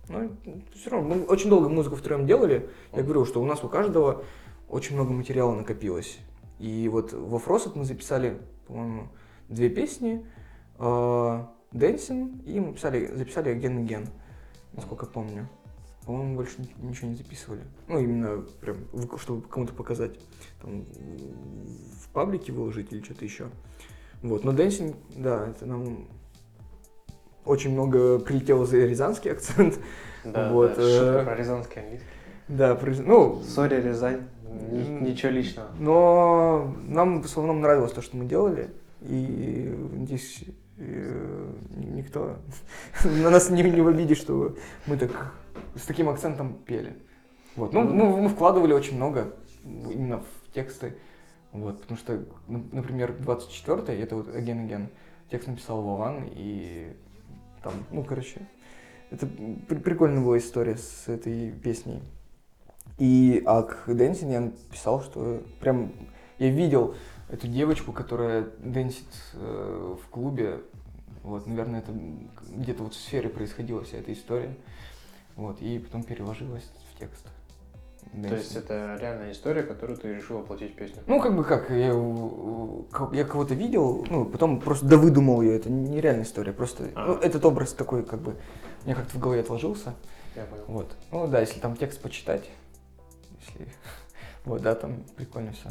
[0.08, 0.30] Ну,
[0.74, 2.68] все равно, мы очень долго музыку втроем делали.
[2.92, 4.24] Я говорю, что у нас у каждого
[4.68, 6.18] очень много материала накопилось.
[6.58, 9.08] И вот во Фросет мы записали, по-моему,
[9.48, 10.26] две песни,
[10.78, 10.82] э,
[11.72, 14.08] Dancing, и мы писали, записали Again Again,
[14.72, 15.48] насколько помню.
[16.06, 17.62] По-моему, больше ни- ничего не записывали.
[17.88, 18.76] Ну, именно прям,
[19.18, 20.18] чтобы кому-то показать.
[20.62, 23.46] Там, в паблике выложить или что-то еще.
[24.22, 26.08] Вот, но Dancing, да, это нам
[27.44, 29.78] очень много прилетело за рязанский акцент.
[30.24, 32.06] Да, Вот, да, шутка про рязанский английский.
[32.48, 34.22] Да, произ- ну, Сори, Рязань,
[34.70, 35.68] ничего личного.
[35.78, 38.70] но нам в основном нравилось то, что мы делали.
[39.02, 40.44] И здесь
[40.76, 42.36] э, никто
[43.04, 45.32] на нас не, не в обиде, что мы так
[45.74, 46.96] с таким акцентом пели.
[47.56, 47.72] Вот.
[47.72, 50.96] Ну, мы, мы вкладывали очень много именно в тексты.
[51.52, 54.86] Вот, потому что, ну, например, 24 это вот Again Again,
[55.30, 56.92] текст написал Вован, и
[57.62, 58.46] там, ну, короче,
[59.10, 62.02] это при- прикольная была история с этой песней.
[62.98, 65.92] И а к Dancing я написал, что прям
[66.38, 66.94] я видел
[67.28, 70.60] эту девочку, которая дэнсит э, в клубе.
[71.22, 71.92] Вот, наверное, это
[72.50, 74.54] где-то вот в сфере происходила вся эта история.
[75.40, 77.26] Вот, и потом переложилась в текст.
[78.12, 81.02] То есть это реальная история, которую ты решил воплотить в песню.
[81.06, 85.70] Ну, как бы как, я, э, я кого-то видел, ну, потом просто довыдумал ее, это
[85.70, 87.18] нереальная история, просто ну, А.
[87.22, 88.36] этот образ такой, как бы,
[88.84, 89.94] мне как-то в голове отложился,
[90.36, 90.64] Я понял.
[90.66, 90.96] вот.
[91.10, 92.50] Ну, да, если там текст почитать,
[93.46, 93.72] если,
[94.44, 95.70] вот, да, там прикольно все.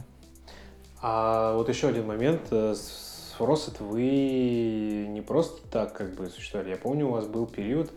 [1.02, 2.42] А вот еще один момент.
[2.52, 6.72] э, С Фросет вы не просто так как бы существовали.
[6.72, 7.92] Я помню, у вас был период,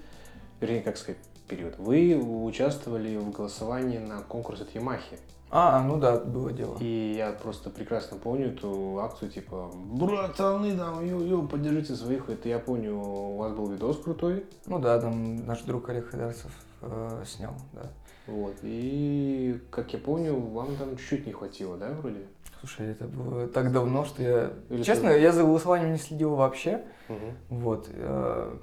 [0.61, 1.21] вернее, как сказать,
[1.53, 1.75] период.
[1.79, 5.19] Вы участвовали в голосовании на конкурс от Ямахи.
[5.51, 6.79] А, ну да, было дело.
[6.81, 12.31] И я просто прекрасно помню эту акцию, типа, братаны, там, ю-ю, поддержите своих.
[12.31, 14.47] Это я помню, у вас был видос крутой.
[14.67, 17.83] Ну да, там наш друг Олег Хайдарцев э, снял, да.
[18.27, 18.55] Вот.
[18.63, 22.21] И, как я помню, вам там чуть-чуть не хватило, да, вроде?
[22.61, 24.53] Слушай, это было так давно, что я...
[24.71, 25.19] Или Честно, что?
[25.19, 26.83] я за голосованием не следил вообще.
[27.09, 27.61] Мгм.
[27.61, 27.91] Вот.
[27.93, 28.57] э,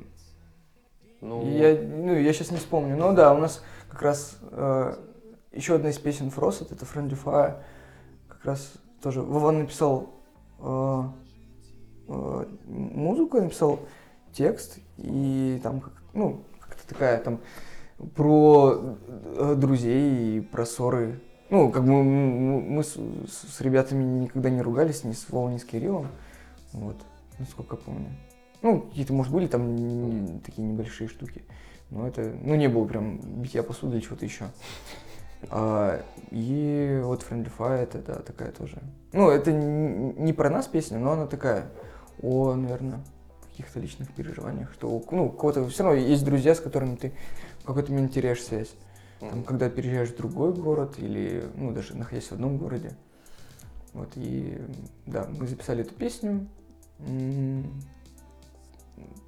[1.22, 2.96] Ну, я, ну, я сейчас не вспомню.
[2.96, 4.96] Но да, у нас как раз э,
[5.52, 7.62] еще одна из песен Фросет, это Friendly Fire.
[8.28, 10.10] Как раз тоже Вован написал
[10.60, 11.04] э,
[12.08, 13.80] э, музыку, я написал
[14.32, 17.40] текст, и там, как, ну, как-то такая там
[18.16, 18.98] про
[19.38, 21.22] э, друзей и про ссоры.
[21.50, 22.96] Ну, как бы мы, мы с,
[23.28, 26.08] с ребятами никогда не ругались, ни с Вовой, ни с Кириллом.
[26.72, 26.98] Вот,
[27.40, 28.16] насколько помню.
[28.62, 31.44] Ну, какие-то, может, были там не- такие небольшие штуки.
[31.90, 34.46] Но это, ну, не было прям битья посуды или чего-то еще.
[35.50, 38.78] А, и вот Friendly Fire, это, да, такая тоже.
[39.14, 41.66] Ну, это не про нас песня, но она такая
[42.22, 43.00] о, наверное,
[43.52, 47.14] каких-то личных переживаниях, что, у- ну, у кого-то все равно есть друзья, с которыми ты
[47.60, 48.74] в какой-то момент теряешь связь.
[49.20, 52.92] Там, когда переезжаешь в другой город или, ну, даже находясь в одном городе.
[53.94, 54.62] Вот, и,
[55.06, 56.48] да, мы записали эту песню,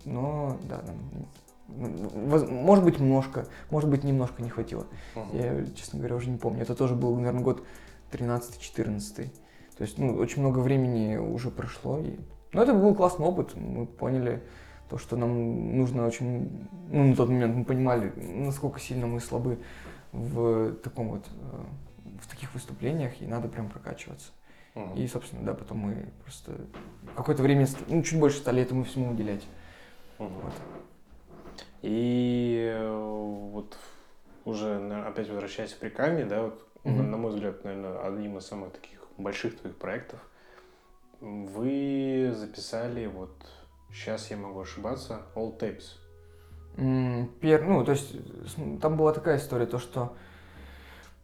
[0.05, 4.85] но, да, нам, м, воз- может быть, немножко, может быть, немножко не хватило.
[5.15, 5.37] Мгм.
[5.37, 6.61] Я, честно говоря, уже не помню.
[6.61, 7.63] Это тоже был, наверное, год
[8.11, 9.31] 13-14.
[9.77, 11.99] То есть, ну, очень много времени уже прошло.
[11.99, 12.17] И...
[12.53, 13.55] Но это был классный опыт.
[13.55, 14.43] Мы поняли
[14.89, 16.67] то, что нам нужно очень...
[16.91, 19.59] Ну, на тот момент мы понимали, насколько сильно мы слабы
[20.11, 21.63] в таком вот э,
[22.31, 24.31] таких выступлениях, и надо прям прокачиваться.
[24.75, 24.95] Мгм.
[24.95, 26.53] И, собственно, да, потом мы просто
[27.15, 29.45] какое-то время, ну, чуть больше стали этому всему уделять.
[30.21, 30.33] Мгм.
[30.41, 30.53] Вот.
[31.81, 32.89] И э,
[33.51, 33.75] вот
[34.45, 37.11] уже опять возвращаясь к прикаме, да, вот, Мгм.
[37.11, 40.19] на мой взгляд, наверное, одним из самых таких больших твоих проектов,
[41.19, 43.31] вы записали вот
[43.91, 45.97] сейчас я могу ошибаться, All Tapes.
[47.41, 48.15] Пер- ну, то есть,
[48.79, 50.15] там была такая история, то, что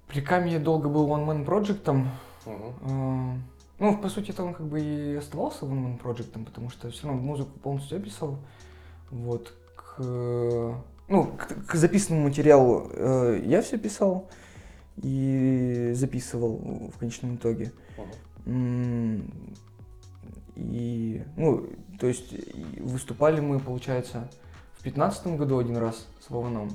[0.08, 2.10] Прикамье долго был one-man проектом,
[2.46, 2.74] Мгм.
[2.82, 3.38] Э,
[3.80, 7.22] Ну, по сути, это он как бы и оставался one-man проектом, потому что все равно
[7.22, 8.38] музыку полностью я писал.
[9.12, 9.54] Вот.
[9.76, 10.02] К,
[11.08, 14.30] ну, к, к записанному материалу э, я все писал
[15.02, 17.72] и записывал в конечном итоге.
[20.56, 22.34] И, ну, то есть
[22.80, 24.30] выступали мы, получается,
[24.74, 26.72] в пятнадцатом году один раз с Вованом.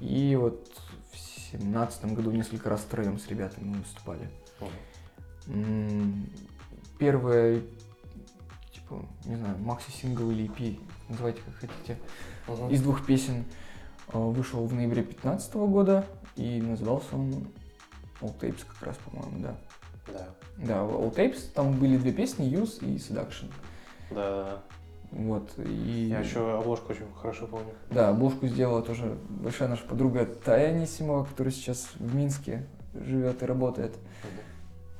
[0.00, 0.70] И вот
[1.12, 4.28] в семнадцатом году несколько раз втроем с ребятами мы выступали.
[5.48, 6.26] М,
[6.98, 7.62] Первое,
[8.74, 10.78] типа, не знаю, макси-сингл или EP,
[11.10, 11.98] называйте как хотите,
[12.46, 12.70] Мгм.
[12.70, 13.44] из двух песен
[14.12, 17.48] э, вышел в ноябре 2015 года и назывался он
[18.20, 19.56] All Tapes как раз, по-моему, да.
[20.06, 20.28] Да.
[20.58, 23.50] Да, All Tapes, там были две песни, Use и Seduction.
[24.10, 24.62] Да.
[25.10, 26.08] Вот, и...
[26.10, 27.72] Я еще обложку очень хорошо помню.
[27.90, 33.46] Да, обложку сделала тоже большая наша подруга Тая Анисимова, которая сейчас в Минске живет и
[33.46, 33.96] работает,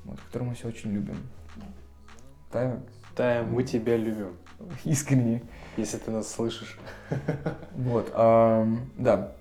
[0.04, 1.16] вот, которую мы все очень любим.
[2.50, 2.82] Тая
[3.14, 4.36] Тая, мы тебя любим,
[4.84, 5.42] искренне.
[5.80, 6.78] Если ты нас слышишь.
[7.74, 9.32] Вот, да,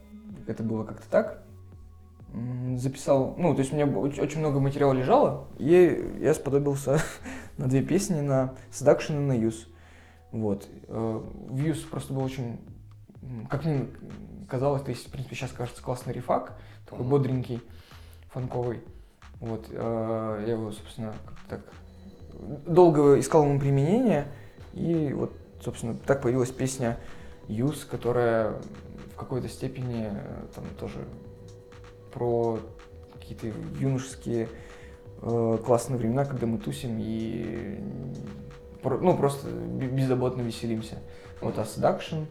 [0.48, 1.44] это было как-то так.
[2.76, 7.00] Записал, ну, то есть у меня очень много материала лежало, и я сподобился
[7.58, 9.68] на две песни, на Seduction и на Use.
[10.32, 10.68] Вот.
[10.88, 12.60] э, В Use просто был очень,
[13.50, 13.88] как мне
[14.48, 16.54] казалось, то есть, в принципе, сейчас кажется классный рефак,
[16.86, 17.10] такой Мгм.
[17.10, 17.62] бодренький,
[18.30, 18.82] фанковый.
[19.40, 21.14] Вот, э, я его, собственно,
[21.50, 21.62] так
[22.68, 24.28] долго искал ему применение,
[24.74, 26.98] и вот, собственно, так появилась песня
[27.48, 28.56] Юз, которая
[29.14, 31.00] в какой-то степени э, там тоже
[32.14, 32.60] про
[33.14, 33.48] какие-то
[33.80, 34.50] юношеские
[35.22, 37.80] э, классные времена, когда мы тусим и
[38.84, 41.00] ну просто бе- беззаботно веселимся.
[41.42, 42.26] Вот а Seduction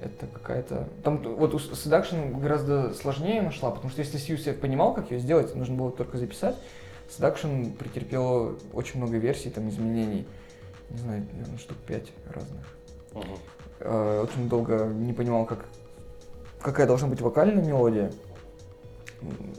[0.00, 0.88] это какая-то...
[1.04, 5.10] Там вот у Seduction гораздо сложнее нашла, потому что если с Юз я понимал, как
[5.10, 6.56] ее сделать, нужно было только записать.
[7.08, 10.26] Seduction претерпела очень много версий, там изменений.
[10.90, 12.64] Не знаю, наверное, штук пять разных
[13.14, 13.36] Мгм.
[13.80, 15.64] э, очень долго не понимал, как,
[16.60, 18.12] какая должна быть вокальная мелодия.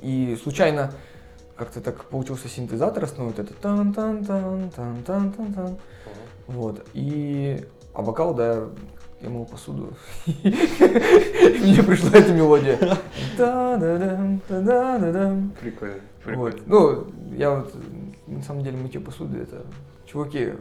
[0.02, 0.92] И случайно
[1.56, 5.78] как-то так получился синтезатор основной, вот это тан тан тан тан тан тан тан.
[6.48, 6.86] Вот.
[6.94, 8.70] И а вокал, да,
[9.22, 9.94] я мыл посуду.
[10.26, 12.78] Мне пришла эта мелодия.
[13.38, 15.52] Та-да-дам, та-да-да-дам.
[15.62, 15.96] Прикольно.
[16.26, 16.56] Вот.
[16.56, 16.64] Прикольно.
[16.66, 17.74] Ну, я вот,
[18.28, 19.64] на самом деле, мытье посуды, это,
[20.06, 20.54] чуваки,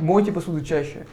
[0.00, 1.06] мойте посуду чаще.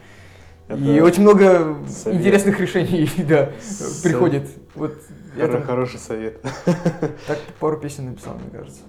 [0.69, 2.19] И Это очень много совет.
[2.19, 4.49] интересных решений, да, С- приходит.
[4.75, 4.93] Вот
[5.37, 6.41] я Хоро- там Хороший совет.
[7.27, 8.81] так пару песен написал, мне кажется.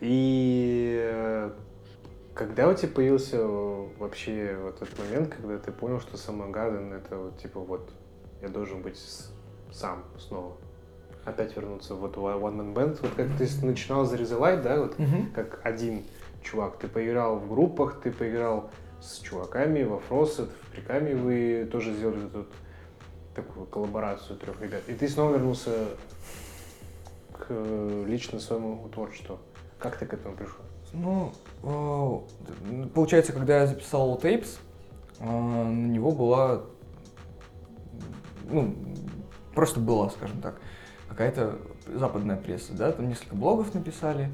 [0.00, 1.50] И э,
[2.34, 7.38] когда у тебя появился вообще вот этот момент, когда ты понял, что Самогаден это вот
[7.38, 7.90] типа вот
[8.42, 9.00] я должен быть
[9.72, 10.56] сам снова,
[11.26, 14.96] опять вернуться вот в One Man Band, вот как ты начинал за Light, да, вот
[15.34, 16.04] как один
[16.42, 18.70] чувак, ты поиграл в группах, ты поиграл
[19.02, 22.48] с чуваками во Фросет, в Прикаме вы тоже сделали тут
[23.34, 25.70] такую коллаборацию трех ребят, и ты снова вернулся
[27.32, 29.38] к э, лично своему творчеству.
[29.78, 30.64] Как ты к этому пришел?
[30.92, 34.58] Ну, э, получается, когда я записал Tapes,
[35.18, 36.62] э, на него была,
[38.48, 38.74] ну,
[39.54, 40.60] просто была, скажем так,
[41.16, 41.58] какая-то
[41.94, 44.30] западная пресса, да, там несколько блогов написали,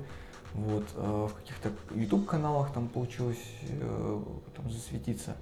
[0.53, 4.21] вот, э, в каких-то YouTube-каналах там получилось э,
[4.57, 5.37] там засветиться.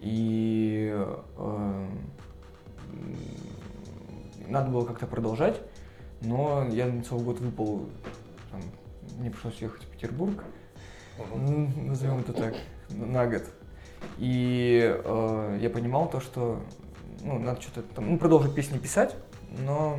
[0.00, 1.86] И э,
[4.48, 5.60] надо было как-то продолжать,
[6.20, 7.88] но я на целый год выпал,
[8.50, 8.60] там,
[9.18, 10.42] мне пришлось ехать в Петербург,
[11.32, 12.54] М, назовем это так,
[12.90, 13.44] на год.
[14.18, 16.60] И э, я понимал то, что
[17.22, 19.14] ну, надо что-то там, ну, продолжить песни писать,
[19.58, 19.98] но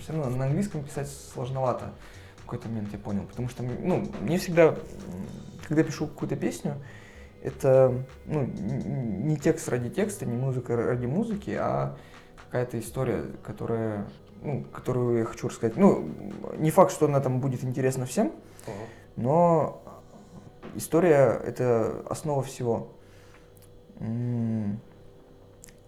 [0.00, 1.92] все равно на английском писать сложновато.
[2.38, 4.74] В какой-то момент я понял, потому что, ну, мне всегда,
[5.66, 6.76] когда пишу какую-то песню,
[7.42, 7.94] это
[8.26, 11.96] ну, не текст ради текста, не музыка ради музыки, а
[12.44, 14.08] какая-то история, которая,
[14.42, 15.76] ну, которую я хочу рассказать.
[15.76, 16.10] Ну,
[16.56, 18.32] не факт, что она там будет интересна всем,
[19.16, 19.82] но
[20.74, 22.92] история— это основа всего.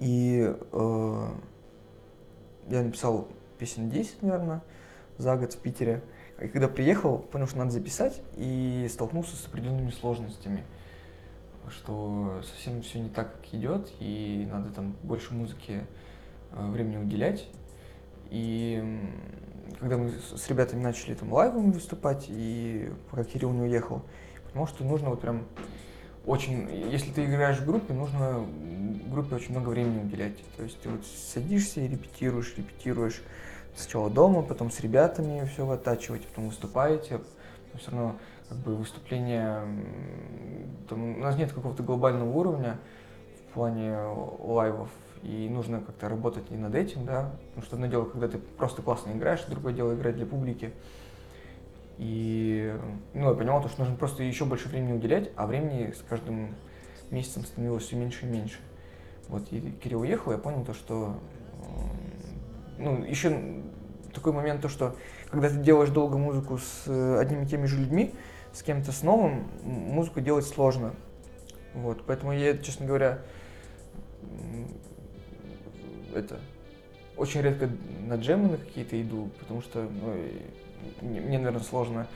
[0.01, 1.29] И э,
[2.71, 4.63] я написал песен 10, наверное,
[5.19, 6.03] за год в Питере.
[6.41, 10.65] И когда приехал, понял, что надо записать, и столкнулся с определенными сложностями,
[11.69, 15.87] что совсем все не так, как идет, и надо там больше музыки
[16.53, 17.49] э, времени уделять.
[18.31, 19.01] И
[19.79, 24.03] когда мы с ребятами начали там лайвом выступать, и пока Кирилл не уехал,
[24.45, 25.47] потому что нужно вот прям
[26.27, 28.47] очень, если ты играешь в группе, нужно
[29.11, 30.37] группе очень много времени уделять.
[30.57, 33.23] То есть ты вот садишься и репетируешь, репетируешь
[33.75, 37.21] сначала дома, потом с ребятами все вытачиваете, потом выступаете.
[37.73, 38.17] Но все равно
[38.49, 39.63] как бы выступление,
[40.89, 42.79] там, у нас нет какого-то глобального уровня
[43.49, 43.97] в плане
[44.41, 44.91] лайвов,
[45.23, 48.83] и нужно как-то работать и над этим, да, потому что одно дело, когда ты просто
[48.83, 50.73] классно играешь, другое дело играть для публики.
[51.99, 52.75] И,
[53.15, 56.55] ну, я понимал, то, что нужно просто еще больше времени уделять, а времени с каждым
[57.11, 58.59] месяцем становилось все меньше и меньше.
[59.29, 61.19] Вот, и Кирилл уехал, я понял то, что,
[62.79, 63.63] ну, еще
[64.13, 64.97] такой момент, то, что
[65.31, 68.15] когда ты делаешь долго музыку с э, одними и теми же людьми,
[68.53, 70.95] с кем-то с новым, музыку делать сложно.
[71.75, 73.21] Вот, поэтому я, честно говоря,
[76.13, 76.41] это,
[77.17, 77.71] очень редко
[78.07, 80.17] на джемы на какие-то иду, потому что, ну,
[81.03, 82.09] мне, наверное, сложно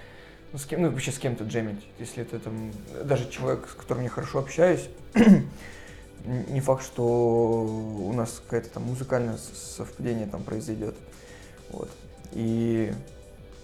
[0.55, 2.71] ну, с кем, ну, вообще с кем-то джемить, если это там,
[3.05, 4.89] даже человек, с которым я хорошо общаюсь,
[6.25, 10.95] не факт, что у нас какое-то там музыкальное совпадение там произойдет.
[11.71, 11.91] Вот.
[12.33, 12.93] И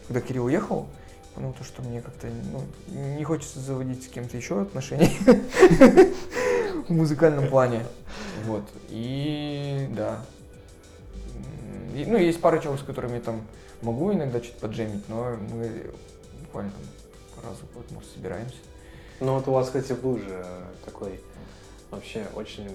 [0.06, 0.86] когда Кирилл уехал,
[1.34, 2.62] понял то, что мне как-то ну,
[3.16, 5.10] не хочется заводить с кем-то еще отношения
[6.88, 7.86] в музыкальном плане.
[8.44, 8.64] Вот.
[8.88, 10.24] И да.
[11.94, 13.42] Ну, есть пара человек, с которыми я там
[13.82, 15.90] могу иногда что-то поджемить, но мы
[16.42, 18.56] буквально там раза в год, может, собираемся.
[19.20, 20.44] Ну вот у вас, кстати, был же
[20.84, 21.20] такой
[21.90, 22.68] вообще очень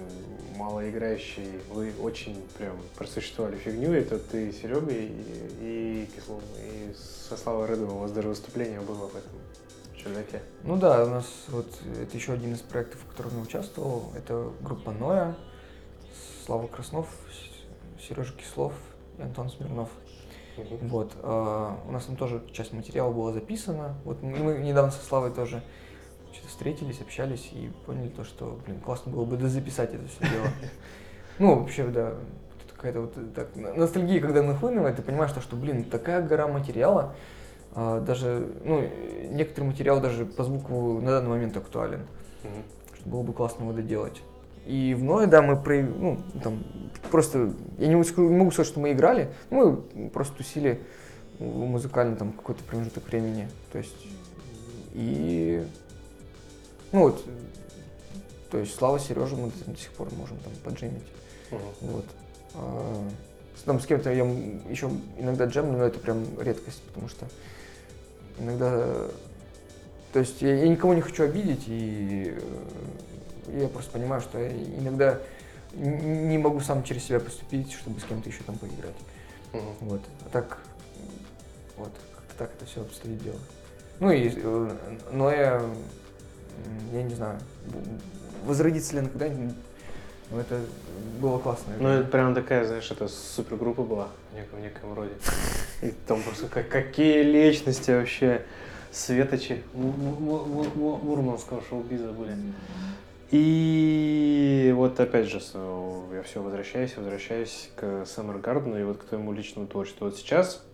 [0.56, 7.36] малоиграющий, вы очень прям просуществовали фигню, это ты с Серегой и, и Кисловым, и со
[7.36, 9.32] Славой Рыдовым, у вас даже выступление было в этом
[9.96, 10.42] чердаке.
[10.62, 11.66] Ну да, у нас вот
[12.00, 14.12] это еще один из проектов, в котором я участвовал.
[14.16, 15.34] Это группа Ноя,
[16.44, 17.08] Слава Краснов,
[18.00, 18.72] Сережа Кислов
[19.18, 19.88] и Антон Смирнов.
[20.82, 21.12] Вот.
[21.22, 23.96] а, у нас там тоже часть материала была записана.
[24.04, 25.62] Вот мы недавно со Славой тоже
[26.36, 30.46] что-то встретились, общались и поняли то, что, блин, классно было бы дозаписать это все дело.
[31.38, 32.14] Ну, вообще, да,
[32.74, 37.14] какая-то вот э, так, ностальгия, когда нахлынывает, ты понимаешь, то, что, блин, такая гора материала,
[37.74, 38.88] а, даже, ну,
[39.28, 42.06] некоторый материал даже по звуку на данный момент актуален,
[42.42, 42.62] Мгм.
[42.98, 44.22] что было бы классно его доделать.
[44.64, 46.64] И в Ное, да, мы про, ну, там,
[47.10, 49.76] просто, я не могу не могу сказать, что мы играли, мы
[50.08, 50.80] просто тусили
[51.38, 54.06] в музыкальный там какой-то промежуток времени, то есть,
[54.94, 55.66] и,
[56.92, 57.24] ну вот,
[58.50, 61.02] то есть Слава, Сережа мы до сих пор можем там поджимить.
[61.50, 61.60] Мгм.
[61.80, 62.04] Вот.
[62.54, 63.08] А,
[63.64, 64.24] Там с кем-то я
[64.70, 67.26] еще иногда джемлю, но это прям редкость, потому что
[68.38, 69.08] иногда...
[70.12, 72.34] То есть я, я никого не хочу обидеть, и
[73.48, 75.18] э, я просто понимаю, что я иногда
[75.74, 78.94] не могу сам через себя поступить, чтобы с кем-то еще там поиграть.
[79.52, 79.74] Мгм.
[79.80, 80.00] Вот.
[80.24, 80.58] А так,
[81.76, 83.38] вот, как-то так это все обстоит дело.
[84.00, 84.76] Ну и, э,
[85.12, 85.62] но я,
[86.92, 89.54] я не знаю, в- возродится ли она когда-нибудь,
[90.30, 90.60] но это
[91.20, 91.72] было классно.
[91.78, 95.12] Ну, это прям такая, знаешь, это супергруппа была в неком, неком роде.
[95.82, 98.44] И там просто как, какие личности вообще
[98.90, 102.34] светочи му- му- му- му- мурманского шоу-биза были.
[103.30, 105.40] И вот опять же,
[106.14, 110.06] я все возвращаюсь, возвращаюсь к Summer Garden и вот к твоему личному творчеству.
[110.06, 110.64] Вот сейчас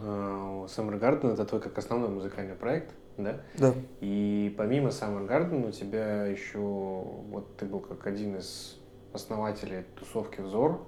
[0.00, 3.40] э, Summer Garden это твой как основной музыкальный проект, да?
[3.58, 3.74] Да.
[4.00, 8.78] И помимо Summer Garden у тебя еще, вот ты был как один из
[9.12, 10.86] основателей тусовки «Взор»,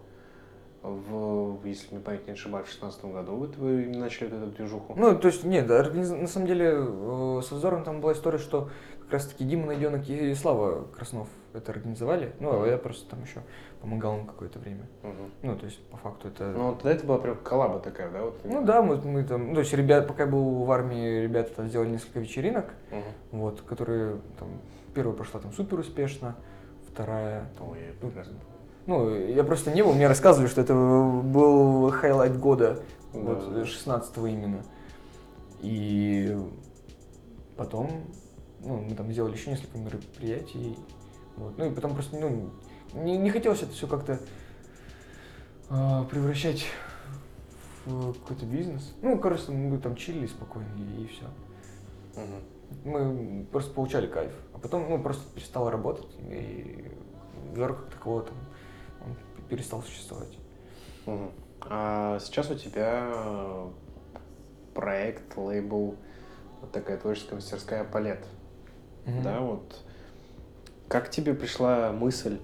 [0.83, 4.95] в, если мне память не ошибаюсь, в 2016 году вот вы начали вот эту движуху.
[4.97, 8.68] Ну, то есть, нет, да, на самом деле, э, со Взором там была история, что
[9.01, 13.41] как раз-таки Дима Найденок и Слава Краснов это организовали, ну, а я просто там еще
[13.81, 14.87] помогал им какое-то время.
[15.03, 15.31] Мгм.
[15.43, 16.45] Ну, то есть, по факту это...
[16.57, 18.23] Ну, тогда это была прям коллаба такая, да?
[18.23, 21.21] Вот, Ну да, мы, мы там, ну, то есть ребят, пока я был в армии,
[21.23, 23.03] ребята там сделали несколько вечеринок, Мгм.
[23.41, 24.49] вот, которые там,
[24.95, 26.35] первая прошла там супер успешно,
[26.91, 28.35] вторая, Ой, прекрасно
[28.87, 29.11] помню.
[29.11, 32.81] ну, я просто не был, мне рассказывали, что это был highlight года,
[33.13, 33.65] Да, вот, да.
[33.65, 34.63] 16 именно.
[35.61, 36.37] И
[37.57, 37.89] потом,
[38.61, 40.77] ну, мы там сделали еще несколько мероприятий,
[41.37, 42.51] вот, ну, и потом просто, ну,
[42.95, 44.20] не, не хотелось это все как-то
[45.68, 46.66] а, превращать
[47.87, 48.95] в какой-то бизнес.
[49.03, 51.24] Ну, короче, мы там чилили спокойно и, все.
[52.16, 52.43] Мгм.
[52.85, 54.32] Мы просто получали кайф.
[54.55, 56.91] А потом, ну, просто перестало работать, и
[57.53, 58.37] взор как такового там
[59.49, 60.39] перестал существовать.
[61.07, 61.30] Мгм.
[61.61, 63.70] А сейчас у тебя э,
[64.74, 65.97] проект, лейбл,
[66.61, 68.24] вот такая творческая мастерская «Палет».
[69.07, 69.22] Мгм.
[69.22, 69.82] Да, вот
[70.89, 72.39] как тебе пришла мысль,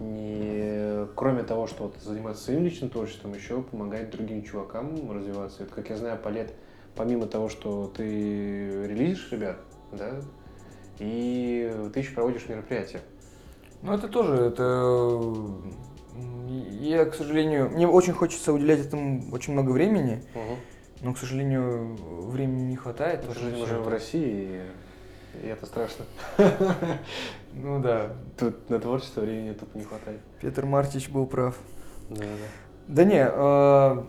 [0.00, 5.64] не, кроме того, что вот заниматься своим личным творчеством, еще помогать другим чувакам развиваться?
[5.64, 6.52] Это, как я знаю, Палет,
[6.94, 9.58] помимо того, что ты релизишь ребят,
[9.92, 10.20] да,
[10.98, 13.00] и ты еще проводишь мероприятия.
[13.82, 15.34] Ну, это тоже, это...
[16.48, 20.22] Я, к сожалению, мне очень хочется уделять этому очень много времени,
[21.00, 21.96] но, к сожалению,
[22.28, 23.22] времени не хватает.
[23.26, 23.88] Мы тоже живем всё уже в.
[23.88, 24.60] России,
[25.42, 26.04] и это страшно.
[27.54, 30.20] Ну да, Тут на творчество времени тут не хватает.
[30.40, 31.58] Петр Мартич был прав.
[32.10, 32.24] Да, да.
[32.88, 34.02] Да не, э,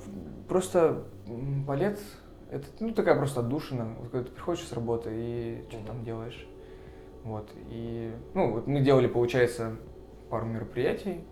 [0.48, 2.00] просто балет
[2.54, 3.96] это ну такая просто отдушина.
[4.00, 5.88] Вот когда ты приходишь с работы и что Мгм.
[5.88, 6.48] там делаешь.
[7.24, 7.50] Вот.
[7.70, 9.76] И ну вот мы делали, получается,
[10.30, 11.24] пару мероприятий.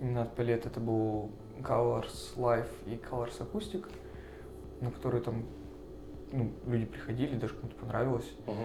[0.00, 3.84] Именно от балет это был Colors Live и Colors Acoustic,
[4.80, 5.44] на которые там
[6.32, 8.32] ну, люди приходили, даже кому-то понравилось.
[8.46, 8.56] Мгм.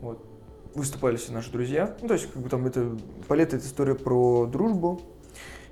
[0.00, 0.33] Вот.
[0.74, 1.96] Выступали все наши друзья.
[2.02, 2.96] Ну, то есть, как бы там это...
[3.28, 5.00] Балет— это история про дружбу.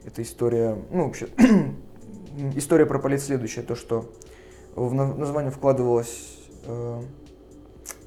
[0.04, 0.76] Это история...
[0.90, 1.28] Ну, вообще...
[2.54, 3.62] история про балет следующая.
[3.62, 4.12] То, что
[4.76, 7.02] в на- название вкладывалась э,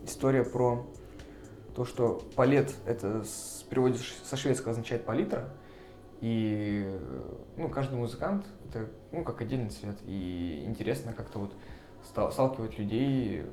[0.06, 0.86] история про
[1.76, 5.50] то, что палет— это с, переводе ш- со шведского означает палитра.
[6.22, 6.90] И,
[7.58, 9.98] ну, каждый музыкант— это, ну, как отдельный цвет.
[10.06, 11.54] И интересно как-то вот
[12.06, 13.44] ста- сталкивать людей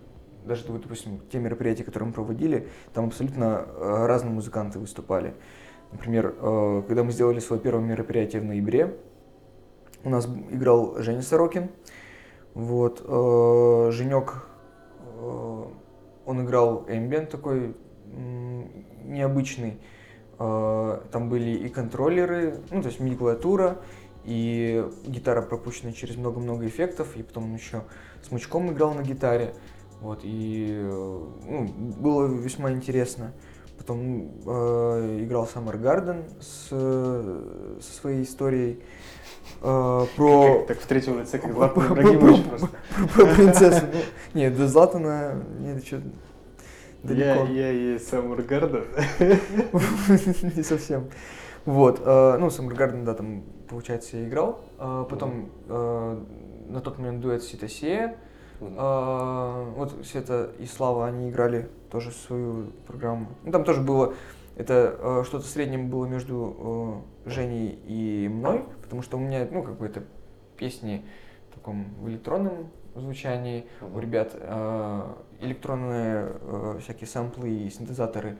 [0.44, 5.34] даже, допустим, те мероприятия, которые мы проводили, там абсолютно э, разные музыканты выступали.
[5.92, 8.96] Например, э, когда мы сделали свое первое мероприятие в ноябре,
[10.04, 11.70] у нас играл Женя Сорокин.
[12.54, 14.46] Вот, э, Женек,
[16.26, 17.76] он играл эмбиент такой
[19.04, 19.78] необычный.
[20.38, 23.78] Там были и контроллеры, ну, то есть MIDI-клавиатура,
[24.24, 27.84] и гитара пропущенная через много-много эффектов, и потом он еще
[28.22, 29.54] смычком играл на гитаре.
[30.02, 31.64] Вот, и э, ну,
[32.00, 33.32] было весьма интересно.
[33.78, 38.80] Потом э, играл Summer Garden с, э, со своей историей
[39.60, 42.68] э, про, Как- Так в третьем лице, как про- Златан про- Ибрагимович про- просто.
[43.14, 43.84] про принцессу.
[44.34, 46.02] Ну, Нет, до Златана, нет, что
[47.04, 47.44] далеко.
[47.52, 48.84] я и Саммер Гарден.
[50.56, 51.10] Не совсем.
[51.64, 54.64] Вот, э, ну, Summer Garden, да, там, получается, я играл.
[54.78, 56.20] А Потом э,
[56.70, 58.16] на тот момент дуэт Ситасея.
[58.76, 63.28] А, Вот Света и Слава, они играли тоже свою программу.
[63.44, 64.14] Ну, там тоже было,
[64.56, 69.62] это э, что-то среднее было между э, Женей и мной, потому что у меня, ну,
[69.62, 70.02] как бы это
[70.56, 71.04] песни
[71.50, 75.02] в таком в электронном звучании, у ребят э,
[75.40, 78.36] электронные э, всякие самплы и синтезаторы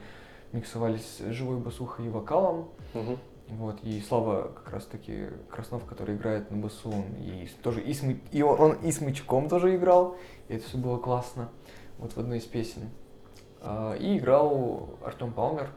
[0.52, 2.68] миксовались с живой басухой и вокалом.
[2.94, 3.18] Мгм.
[3.58, 7.92] Вот, и Слава как раз таки Краснов, который играет на басу, он и тоже и,
[7.92, 10.16] смы- и он, он и смычком тоже играл,
[10.48, 11.50] и это все было классно,
[11.98, 12.88] вот в одной из песен.
[13.60, 15.68] А, И играл Артем Палмер,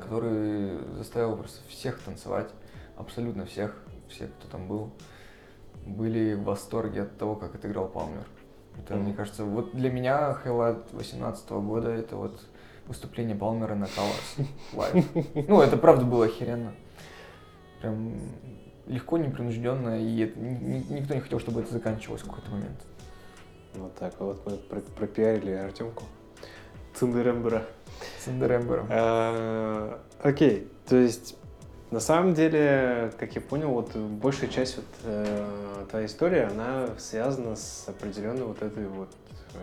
[0.00, 2.50] который заставил просто всех танцевать,
[2.96, 3.74] абсолютно всех,
[4.08, 4.90] все, кто там был,
[5.86, 8.24] были в восторге от того, как отыграл Палмер.
[8.78, 9.04] Это, Мгм.
[9.04, 12.40] мне кажется, вот для меня highlight 2018 года это вот
[12.90, 15.44] выступление Палмера на Colors Live.
[15.48, 16.74] Ну, это правда было охеренно.
[17.80, 18.14] Прям
[18.86, 22.80] легко, непринужденно, и это- ни- ни- никто не хотел, чтобы это заканчивалось в какой-то момент.
[23.74, 26.02] Вот так вот мы про- пропиарили Артемку.
[26.94, 27.64] Цундерембера.
[28.18, 28.86] С Эндерембером.
[28.90, 31.36] А, Окей, то есть
[31.92, 37.56] на самом деле, как я понял, вот большая часть вот э, твоей истории, она связана
[37.56, 39.08] с определенной вот этой вот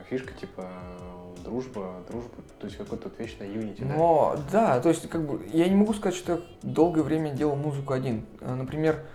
[0.10, 1.17] фишкой, типа э,
[1.48, 3.96] дружба, дружба, то есть какой-то вот вечный юнити, да?
[3.96, 7.56] Но, да, то есть, как бы, я не могу сказать, что я долгое время делал
[7.56, 8.26] музыку один.
[8.42, 9.06] А, Например,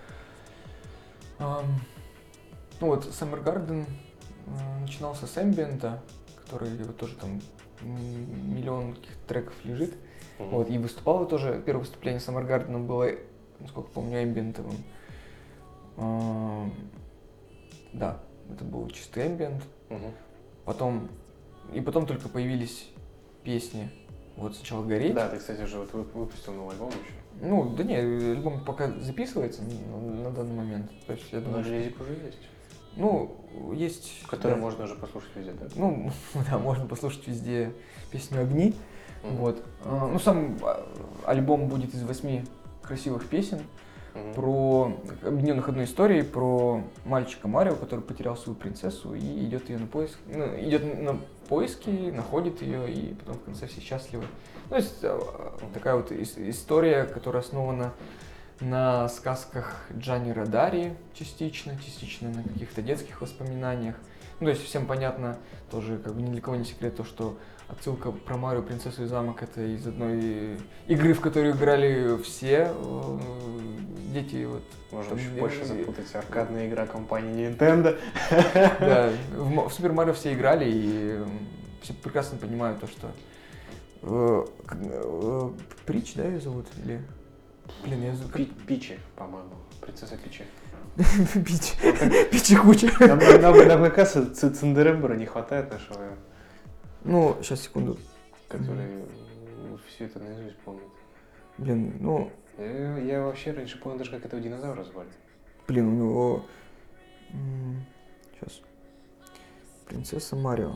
[1.39, 1.65] ам,
[2.81, 3.85] ну вот Summer Garden
[4.47, 6.03] а, начинался с эмбиента,
[6.43, 7.41] который вот тоже там
[7.83, 8.97] миллион
[9.29, 9.95] треков лежит.
[10.39, 10.49] Мгм.
[10.51, 13.11] Вот, и выступало тоже, первое выступление Summer Garden было,
[13.61, 14.77] насколько помню, эмбиентовым.
[15.99, 16.67] А,
[17.93, 18.19] Да,
[18.51, 19.63] это был чистый эмбиент.
[20.65, 21.09] Потом,
[21.73, 22.89] и потом только появились
[23.45, 23.91] песни.
[24.37, 25.15] Вот сначала «Гореть».
[25.15, 27.01] Да, ты, кстати, уже вот вы- выпустил новый альбом еще.
[27.43, 30.91] Ну, да не, альбом пока записывается на, на данный момент.
[31.07, 32.39] То есть я Но думаю, что- релизик уже есть,
[32.97, 33.37] ну,
[33.75, 34.23] есть...
[34.29, 34.57] который да.
[34.61, 35.67] можно уже послушать везде, да?
[35.77, 36.11] Ну,
[36.51, 37.73] да, можно послушать везде
[38.11, 38.75] песню «Огни».
[39.23, 39.37] Мгм.
[39.37, 39.63] Вот.
[39.85, 40.85] А, Ну, сам а,
[41.27, 42.45] альбом будет из восьми
[42.83, 43.61] красивых песен
[44.15, 44.35] Мгм.
[44.35, 49.87] про объединенных одной историей про мальчика Марио, который потерял свою принцессу и идет ее на
[49.87, 54.25] поиск, ну, идет на поиски, находит ее и потом в конце все счастливы.
[54.65, 57.93] Ну, то есть а, такая вот ис- история, которая основана
[58.61, 63.97] на сказках Джани Радари частично, частично на каких-то детских воспоминаниях.
[64.41, 65.37] Ну, то есть всем понятно,
[65.71, 67.37] тоже как бы ни для кого не секрет то, что
[67.69, 73.19] отсылка про Марио, принцессу и замок это из одной игры, в которую играли все э,
[74.13, 74.45] дети.
[74.45, 76.15] Вот, Можно Там, еще больше запутать.
[76.15, 77.99] Аркадная игра компании Nintendo.
[78.81, 81.19] Да, в, Супер Марио все играли и
[81.83, 83.11] все прекрасно понимают то, что
[84.03, 85.51] э, э,
[85.87, 86.67] Прич, да, ее зовут?
[86.85, 87.01] Или...
[87.85, 88.15] Блин, я.
[88.35, 89.51] Пи- Пичи, по-моему.
[89.81, 90.45] Принцесса Пичи.
[91.45, 91.73] Пич.
[92.31, 92.91] Пичи куча.
[93.01, 96.01] Нам, раз Ци- Циндерембера не хватает нашего,
[97.05, 97.99] Ну, сейчас, секунду.
[98.49, 98.87] который
[99.89, 100.83] все это наизусть помнит.
[101.59, 105.09] Блин, ну, Я, я вообще раньше помню даже, как этого динозавра звали.
[105.69, 106.45] блин, у него...
[108.41, 108.61] Сейчас.
[109.89, 110.75] Принцесса Марио.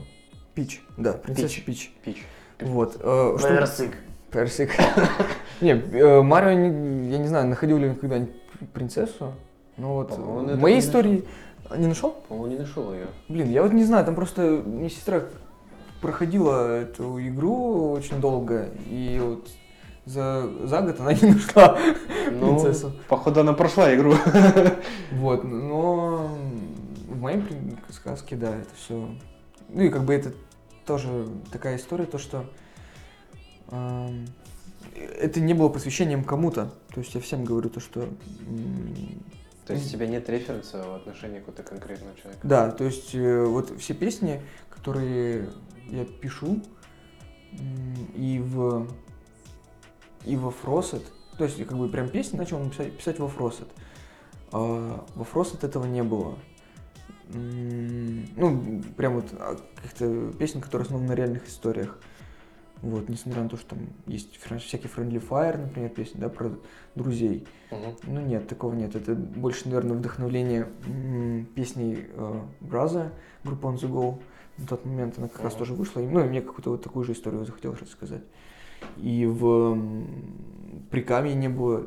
[0.54, 1.92] Пич, да, принцесса Пич.
[2.04, 2.24] Пич.
[2.60, 2.96] Вот.
[3.00, 3.96] э, что- Персик.
[4.30, 4.70] Персик.
[5.60, 8.34] Не, э, Марио, я не знаю, находил ли он когда-нибудь
[8.72, 9.34] принцессу,
[9.76, 11.24] но вот в моей истории...
[11.76, 12.12] Не нашел?
[12.28, 13.08] По-моему, не нашел ее.
[13.28, 15.24] Блин, я вот не знаю, там просто мне сестра
[16.01, 19.49] проходила эту игру очень долго, и вот
[20.07, 21.78] за, за год она не нашла
[22.26, 22.88] принцессу.
[22.88, 24.14] Ну, походу, она прошла игру.
[25.12, 26.30] Вот, но
[27.09, 27.42] в моей
[27.90, 29.09] сказке, да, это все.
[29.68, 30.32] Ну и как бы это
[30.86, 32.47] тоже такая история, то что
[33.70, 34.26] эм,
[34.94, 36.72] это не было посвящением кому-то.
[36.94, 38.09] То есть я всем говорю то, что
[39.66, 42.47] То есть у тебя нет референса в отношении какого-то конкретного человека?
[42.47, 44.40] Да, то есть э, вот все песни,
[44.70, 45.49] которые
[45.91, 46.62] я пишу
[48.14, 48.89] и в
[50.24, 51.03] и во Фросет,
[51.39, 53.68] то есть как бы прям песни начал писать, писать во Фросет.
[54.53, 56.37] А во Фросет этого не было.
[57.28, 61.99] Ну, прям вот а, каких-то песен, которые основаны на реальных историях.
[62.82, 66.53] Вот, несмотря на то, что там есть всякие Friendly Fire, например, песни, да, про
[66.95, 67.47] друзей.
[67.70, 67.97] Мгм.
[68.05, 68.95] Ну нет, такого нет.
[68.95, 70.68] Это больше, наверное, вдохновление
[71.55, 73.12] песней э, Браза,
[73.45, 74.20] группы On The Go.
[74.59, 76.00] На тот момент она как раз тоже вышла.
[76.00, 78.22] И, ну, и мне какую-то вот такую же историю захотелось рассказать.
[78.96, 81.86] И в м, Прикамье не было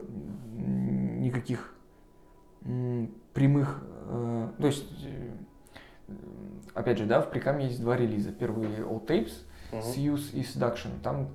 [0.56, 1.74] никаких
[3.34, 3.84] прямых...
[4.08, 5.32] э, то есть, э,
[6.74, 8.32] опять же, да, в Прикамье есть два релиза.
[8.32, 9.32] Первый All Tapes,
[9.72, 9.82] Мгм.
[9.82, 10.90] Suse и Seduction.
[11.04, 11.30] Там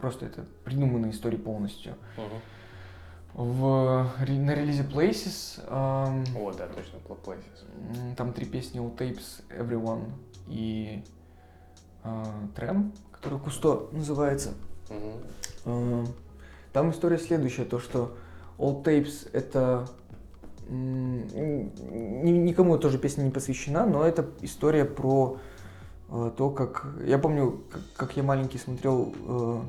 [0.00, 1.94] просто это придуманные истории полностью.
[2.16, 2.40] Мгм.
[3.34, 8.14] В, ре- на релизе Places эм, О, да, точно, Pla- Places.
[8.16, 10.04] там три песни All Tapes, Everyone
[10.46, 11.02] и
[12.02, 12.24] э,
[12.56, 14.54] Tram, который Кусто называется.
[14.90, 15.14] Мгм.
[15.64, 16.04] Э,
[16.72, 18.16] Там история следующая, то что
[18.58, 19.88] All Tapes это
[22.26, 25.38] никому тоже песня не посвящена, но это история про
[26.08, 26.86] э, то, как...
[27.04, 29.60] Я помню, как, как я маленький смотрел э,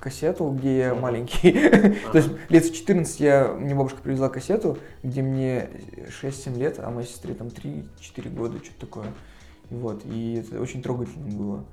[0.00, 1.52] кассету, где я маленький.
[2.12, 5.70] То есть лет в 14 я, мне бабушка привезла кассету, где мне
[6.22, 9.06] 6-7 лет, а моей сестре там 3-4 года, что-то такое.
[9.70, 11.64] Вот, и это очень трогательно было.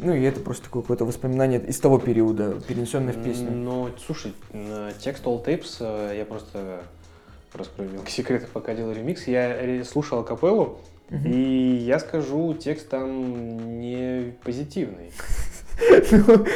[0.00, 3.50] Ну и это просто такое какое-то воспоминание из того периода, перенесенное в песню.
[3.50, 4.32] Ну, слушай,
[5.00, 6.82] текст All Tapes э, я просто
[7.54, 9.26] раскрою мелкий секрет, пока делал ремикс.
[9.26, 10.78] Я слушал капеллу,
[11.10, 11.30] Мгм.
[11.30, 15.12] и я скажу, текст там не позитивный.
[16.12, 16.46] Ну,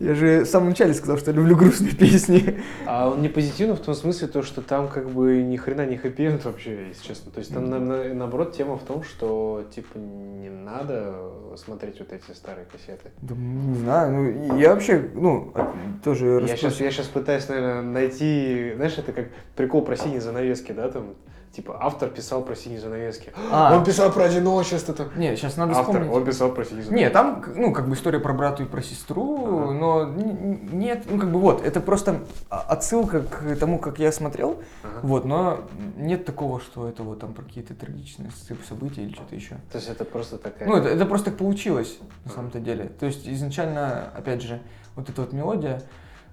[0.00, 2.60] Я же в самом начале сказал, что я люблю грустные песни.
[2.86, 5.96] А он не позитивный в том смысле, то, что там как бы ни хрена не
[5.96, 7.32] хэппи вообще, если честно.
[7.32, 11.16] То есть там на- на- наоборот тема в том, что типа не надо
[11.56, 13.10] смотреть вот эти старые кассеты.
[13.22, 17.82] Да, не знаю, ну я вообще, ну, от- тоже Я сейчас, я сейчас пытаюсь, наверное,
[17.82, 19.26] найти, знаешь, это как
[19.56, 21.14] прикол про синие занавески, да, там,
[21.52, 23.32] типа, автор писал про синие занавески.
[23.50, 23.76] А.
[23.76, 25.08] Он писал про одиночество, там.
[25.16, 26.12] Не, сейчас надо Автор, вспомнить.
[26.12, 27.04] он писал про синие занавески.
[27.04, 29.72] Не, там, ну, как бы история про брата и про сестру, Ага.
[29.72, 32.20] но нет, ну, как бы вот, это просто
[32.50, 35.00] отсылка к тому, как я смотрел, Ага.
[35.02, 35.60] вот, но
[35.96, 39.56] нет такого, что это вот там про какие-то трагичные сцеп- события или что-то еще.
[39.72, 40.68] То есть это просто такая...
[40.68, 42.84] Ну, это, это просто так получилось, на самом-то деле.
[43.00, 44.60] То есть изначально, опять же,
[44.96, 45.82] вот эта вот мелодия,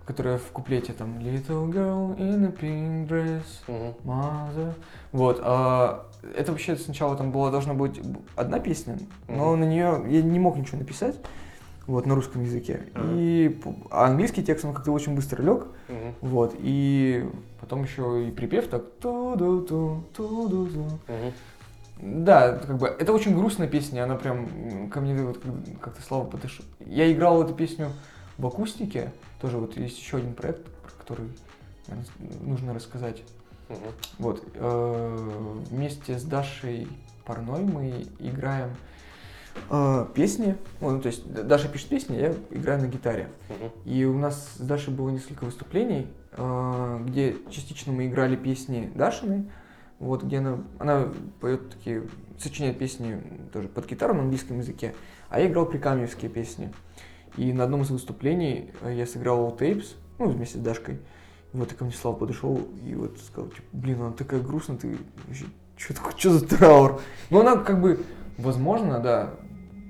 [0.06, 3.93] которая в куплете там Little girl in a pink dress, Мгм.
[4.03, 4.74] Mother.
[5.12, 6.06] Вот, а,
[6.38, 7.99] это вообще сначала там была должна быть
[8.36, 8.97] одна песня,
[9.28, 9.60] но Мгм.
[9.62, 11.16] на нее я не мог ничего написать,
[11.88, 12.82] вот, на русском языке.
[12.93, 13.08] Ага.
[13.14, 16.14] И а английский текст, он как-то очень быстро лег, Мгм.
[16.22, 17.28] вот, и
[17.60, 20.84] потом еще и припев так ту-ду-ту, ту-ду-ту.
[21.08, 21.34] Мгм.
[22.26, 26.26] Да, как бы это очень грустная песня, она прям ко мне вот как- как-то слава
[26.26, 26.66] подошла.
[26.86, 27.88] Я играл эту песню
[28.38, 31.29] в акустике, тоже вот есть еще один проект, про который
[32.41, 33.23] нужно рассказать.
[33.69, 33.79] Мгм.
[34.19, 36.88] Вот, э, вместе с Дашей
[37.25, 38.69] Парной мы играем
[39.69, 40.55] э, песни.
[40.81, 43.29] Ну, то есть Даша пишет песни, я играю на гитаре.
[43.49, 43.71] Мгм.
[43.86, 49.49] И у нас с Дашей было несколько выступлений, э, где частично мы играли песни Дашины,
[49.99, 52.03] вот где она, она поет такие,
[52.38, 53.21] сочиняет песни
[53.53, 54.93] тоже под гитару на английском языке,
[55.29, 56.71] а я играл прикамьевские песни.
[57.38, 60.99] И на одном из выступлений э, я сыграл Tapes, ну, вместе с Дашкой.
[61.53, 64.77] И вот и ко мне Слава подошел и вот сказал, типа, блин, она такая грустная,
[64.77, 65.45] ты вообще,
[65.77, 67.01] что такое, что за траур?
[67.29, 68.03] Ну, она как бы,
[68.38, 69.31] возможно, да,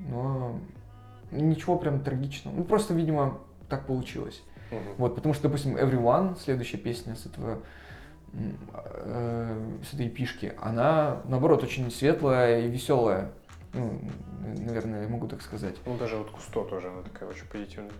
[0.09, 0.59] но
[1.31, 2.55] ничего прям трагичного.
[2.55, 3.39] Ну, просто, видимо,
[3.69, 4.41] так получилось.
[4.71, 4.81] Мгм.
[4.97, 7.59] Вот, потому что, допустим, Everyone, следующая песня с этого
[8.33, 13.31] э, с этой пишки, она, наоборот, очень светлая и веселая.
[13.75, 13.99] Ну,
[14.65, 15.75] наверное, я могу так сказать.
[15.85, 17.91] Ну, даже вот Кусто тоже, она такая очень позитивная.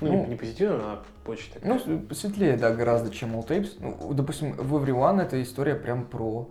[0.00, 1.80] Ну, Ну, не, позитивная, она очень такая.
[1.86, 3.72] Ну, светлее, да, гораздо, чем All Tapes.
[3.78, 6.48] Ну, допустим, в Everyone эта история прям про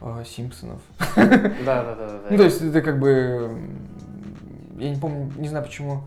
[0.00, 0.80] э, Симпсонов.
[1.16, 2.20] да, да, да, да.
[2.30, 3.58] Ну, то есть это как бы...
[4.78, 6.04] Я не помню, не знаю, почему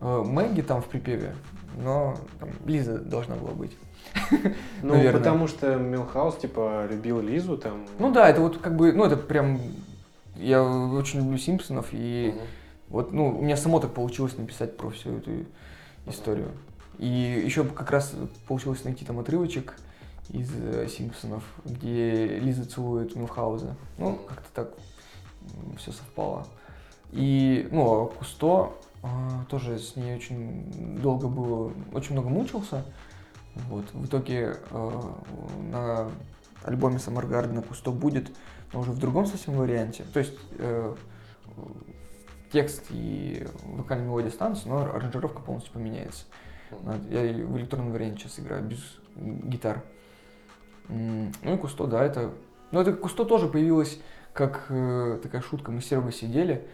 [0.00, 1.34] э, Мэгги там в припеве,
[1.76, 3.76] но там Лиза должна была быть.
[4.82, 5.12] ну, наверное.
[5.12, 7.86] потому что Милхаус, типа, любил Лизу, там.
[7.98, 9.60] Ну да, это вот как бы, ну это прям...
[10.38, 12.46] Я очень люблю Симпсонов, и Мгм.
[12.88, 15.46] вот, ну, у меня само так получилось написать про всю эту
[16.06, 16.50] историю.
[16.98, 18.14] И еще как раз
[18.46, 19.74] получилось найти там отрывочек
[20.30, 23.76] из э, Симпсонов, где Лиза целует Мюнхгауза.
[23.98, 24.74] Ну, как-то так
[25.78, 26.46] все совпало.
[27.12, 28.72] И, ну, а Кусто
[29.02, 32.84] а, тоже с ней очень долго было, очень много мучился.
[33.68, 33.84] Вот.
[33.92, 35.00] В итоге э,
[35.70, 36.10] на
[36.64, 38.30] альбоме Garden Кусто будет,
[38.72, 40.04] но уже в другом совсем варианте.
[40.12, 40.94] То есть э,
[42.52, 46.24] текст и вокальная мелодия останутся, но аранжировка полностью поменяется.
[47.10, 49.82] Я в электронном варианте сейчас играю без гитар.
[50.88, 52.32] Ну и Кусто, да, это...
[52.70, 54.00] Ну это Кусто тоже появилось
[54.32, 55.70] как э, такая шутка.
[55.70, 56.66] Мы с Серегой сидели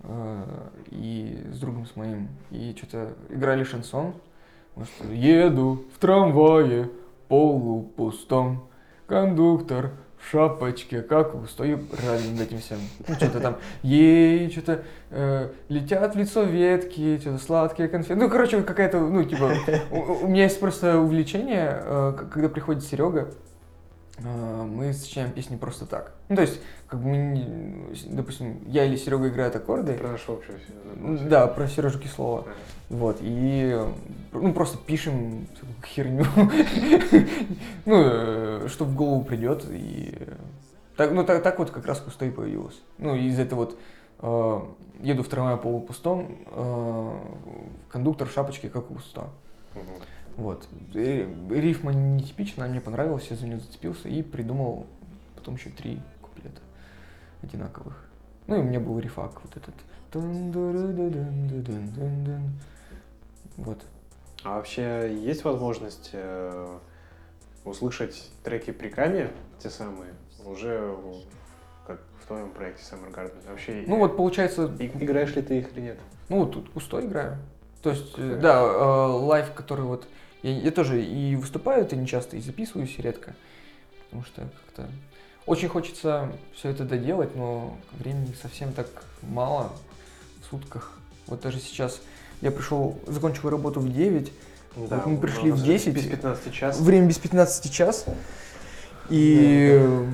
[0.00, 4.14] э, и с другом с моим, и что-то играли шансон.
[5.10, 6.90] Еду в трамвае
[7.28, 8.68] полупустом,
[9.06, 9.92] кондуктор
[10.28, 12.78] шапочке, как стою рядом над этим всем.
[13.06, 18.20] Ну, что-то там, ей, что-то э, летят в лицо ветки, что-то сладкие конфеты.
[18.20, 19.52] Ну, короче, какая-то, ну, типа,
[19.90, 23.30] у, у меня есть просто увлечение, э, когда приходит Серега,
[24.24, 26.14] мы сочиняем песни просто так.
[26.28, 31.46] Ну, то есть, как бы, мы допустим, я или Серега играют аккорды, общую всю- да,
[31.46, 32.40] про Сережу Кислова.
[32.40, 32.50] Ага.
[32.90, 33.78] Вот, и
[34.32, 35.46] ну, просто пишем
[35.84, 36.24] херню,
[37.86, 40.14] ну, э, что в голову придет, и
[40.96, 42.80] так, ну, так, так вот как раз Кусто и появилось.
[42.98, 43.78] Ну, из этого вот
[44.18, 44.60] э,
[45.06, 47.18] еду в трамвае полупустом, э,
[47.90, 49.28] кондуктор в шапочке, как у Кусто.
[49.74, 49.84] Мгм.
[50.40, 50.66] Вот.
[50.94, 54.86] И рифма нетипичная, мне понравилась, я за нее зацепился и придумал
[55.36, 56.62] потом еще три куплета
[57.42, 58.06] одинаковых.
[58.46, 59.74] Ну и у меня был рифак вот этот.
[63.58, 63.82] Вот.
[64.42, 66.78] А вообще есть возможность э,
[67.66, 70.14] услышать треки Приками, те самые,
[70.46, 70.96] уже
[71.86, 73.46] как в твоем проекте Summer Garden?
[73.46, 75.98] Вообще, Ну вот получается, и- играешь ли ты их или нет?
[76.30, 77.36] ну вот тут пустой играю.
[77.82, 78.40] То есть, э, Кайф.
[78.40, 80.06] да, э, лайв, который вот...
[80.42, 83.34] Я, я тоже и выступаю это не часто, и записываюсь редко.
[84.04, 84.90] Потому что как-то...
[85.46, 88.88] Очень хочется все это доделать, но времени совсем так
[89.22, 89.72] мало
[90.42, 90.98] в сутках.
[91.26, 92.00] Вот даже сейчас
[92.40, 94.32] я пришел, закончил работу в 9,
[94.76, 95.94] Вот мы пришли в 10.
[95.94, 96.80] Без 15 час.
[96.80, 98.06] время без 15 час.
[99.08, 100.06] И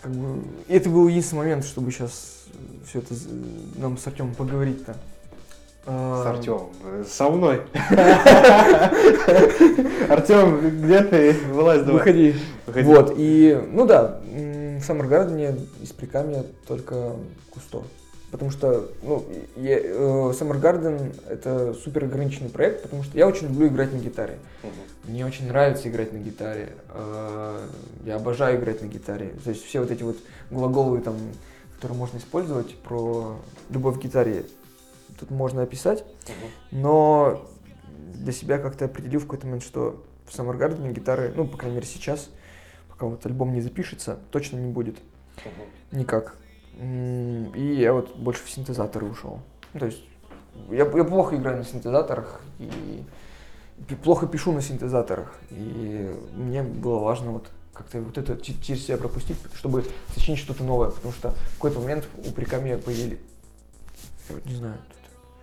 [0.00, 2.44] как бы, это был единственный момент, чтобы сейчас
[2.86, 3.14] все это
[3.76, 4.96] нам с Артемом поговорить-то.
[5.84, 6.70] А, С Артемом.
[7.08, 7.62] Со мной.
[10.08, 11.32] Артем, где ты?
[11.52, 11.94] Вылазь давай.
[11.94, 12.34] Выходи.
[12.66, 12.86] Выходи.
[12.86, 17.12] Вот, и, ну да, в Garden из Прикамья только
[17.50, 17.82] Кусто.
[18.30, 19.24] Потому что, ну,
[19.56, 19.92] я, э,
[20.32, 24.38] Summer Garden это супер ограниченный проект, потому что я очень люблю играть на гитаре.
[24.62, 24.72] Мгм.
[25.12, 26.70] Мне очень нравится играть на гитаре.
[26.94, 27.58] Э,
[28.06, 29.34] Я обожаю играть на гитаре.
[29.44, 30.16] То есть все вот эти вот
[30.50, 31.14] глаголы, там,
[31.76, 33.36] которые можно использовать про
[33.68, 34.46] любовь к гитаре,
[35.22, 36.04] тут можно описать.
[36.70, 37.48] Но
[38.14, 41.86] для себя как-то определил в какой-то момент, что в Garden гитары, ну, по крайней мере,
[41.86, 42.30] сейчас,
[42.88, 44.96] пока вот альбом не запишется, точно не будет
[45.90, 46.36] никак.
[46.80, 49.40] И я вот больше в синтезаторы ушел.
[49.74, 50.02] Ну, То есть
[50.70, 53.04] я, я плохо играю на синтезаторах и
[54.02, 55.38] плохо пишу на синтезаторах.
[55.50, 60.64] И мне было важно вот как-то вот это че- через себя пропустить, чтобы сочинить что-то
[60.64, 60.90] новое.
[60.90, 63.18] Потому что в какой-то момент у Прикамья появились...
[64.28, 64.78] Я вот не знаю.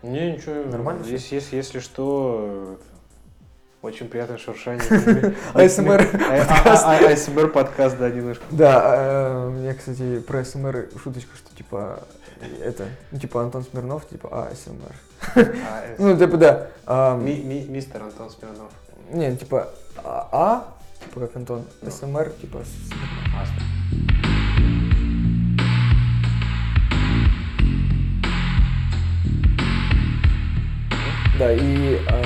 [0.01, 0.63] Не, ничего.
[0.69, 1.13] Нормально всё?
[1.13, 5.35] Если, если, если что, э, Очень приятное шуршание.
[5.53, 6.07] АСМР
[6.47, 6.85] подкаст.
[6.85, 8.43] АСМР подкаст, да, немножко.
[8.51, 12.03] Да, я, кстати, про АСМР шуточка, что типа
[12.61, 14.95] это, ну, типа Антон Смирнов, типа АСМР.
[15.97, 16.69] Ну, типа, да.
[17.17, 18.71] Мистер Антон Смирнов.
[19.11, 19.69] Не, типа
[20.03, 20.67] А,
[21.03, 22.63] типа как Антон, СМР, типа
[31.39, 32.23] Да, и э,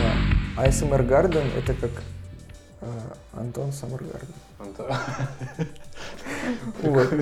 [0.57, 1.91] ASMR Garden это как
[2.81, 2.87] э,
[3.33, 4.33] Антон Саммергарден.
[4.57, 4.87] Антон.
[6.81, 7.13] Вот.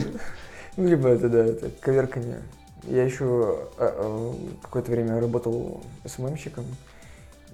[0.77, 2.43] Ну, либо это, да, это коверканье.
[2.83, 6.63] Я еще э, какое-то время работал СММщиком.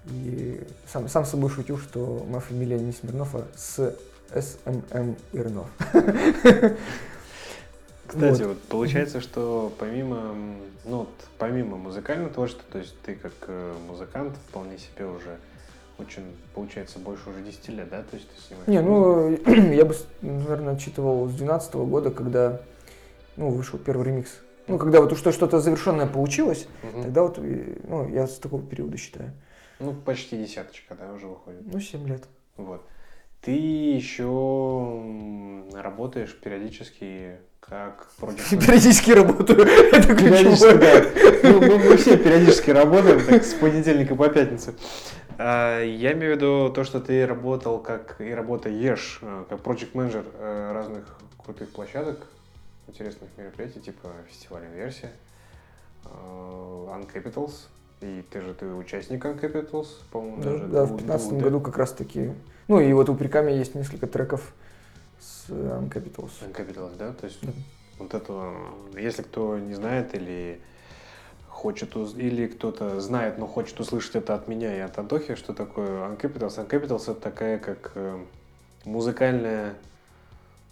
[0.06, 3.98] И сам, сам с собой шутил, что моя фамилия не Смирнов, а с
[4.36, 5.68] СММ Ирнов.
[8.08, 8.50] Кстати, вот.
[8.50, 10.34] вот получается, что помимо,
[10.86, 15.38] ну, вот, помимо музыкального творчества, то есть ты как э, музыкант вполне себе уже
[15.98, 18.04] очень, получается, больше уже 10 лет, да?
[18.04, 19.30] То есть ты снимаешь Не, ну,
[19.74, 22.62] я бы, наверное, отчитывал с 12 года, когда,
[23.36, 24.40] ну, вышел первый ремикс.
[24.68, 27.04] Ну, когда вот что что-то завершенное получилось, угу.
[27.04, 29.32] тогда вот, ну, я с такого периода считаю.
[29.80, 31.62] Ну, почти десяточка, да, уже выходит.
[31.66, 32.24] Ну, 7 лет.
[32.58, 32.86] Вот.
[33.42, 35.02] Ты еще
[35.74, 37.38] работаешь периодически
[37.70, 38.08] как
[38.50, 39.62] Периодически работаю.
[39.92, 41.50] Это периодически, да.
[41.50, 44.74] Ну, мы, мы все периодически работаем, так, с понедельника по пятницу.
[45.38, 49.94] А, я имею в виду то, что ты работал как и работаешь э, как проект
[49.94, 51.04] менеджер э, разных
[51.44, 52.28] крутых площадок,
[52.88, 55.12] интересных мероприятий, типа фестиваля Версия,
[56.06, 57.68] э, Uncapitals,
[58.02, 60.64] и ты же ты участник Uncapitals, по-моему, да, даже.
[60.68, 62.32] Да, в 2015 году как раз таки.
[62.68, 64.54] Ну и вот у Приками есть несколько треков
[65.20, 66.32] с Uncapitals.
[66.42, 67.14] Uncapitals, да?
[67.14, 67.52] То есть да.
[68.00, 68.54] вот это,
[68.98, 70.60] если кто не знает или
[71.50, 76.08] хочет, или кто-то знает, но хочет услышать это от меня и от Антохи, что такое
[76.08, 76.68] Uncapitals.
[76.68, 78.20] Uncapitals это такая как э,
[78.86, 79.76] музыкальная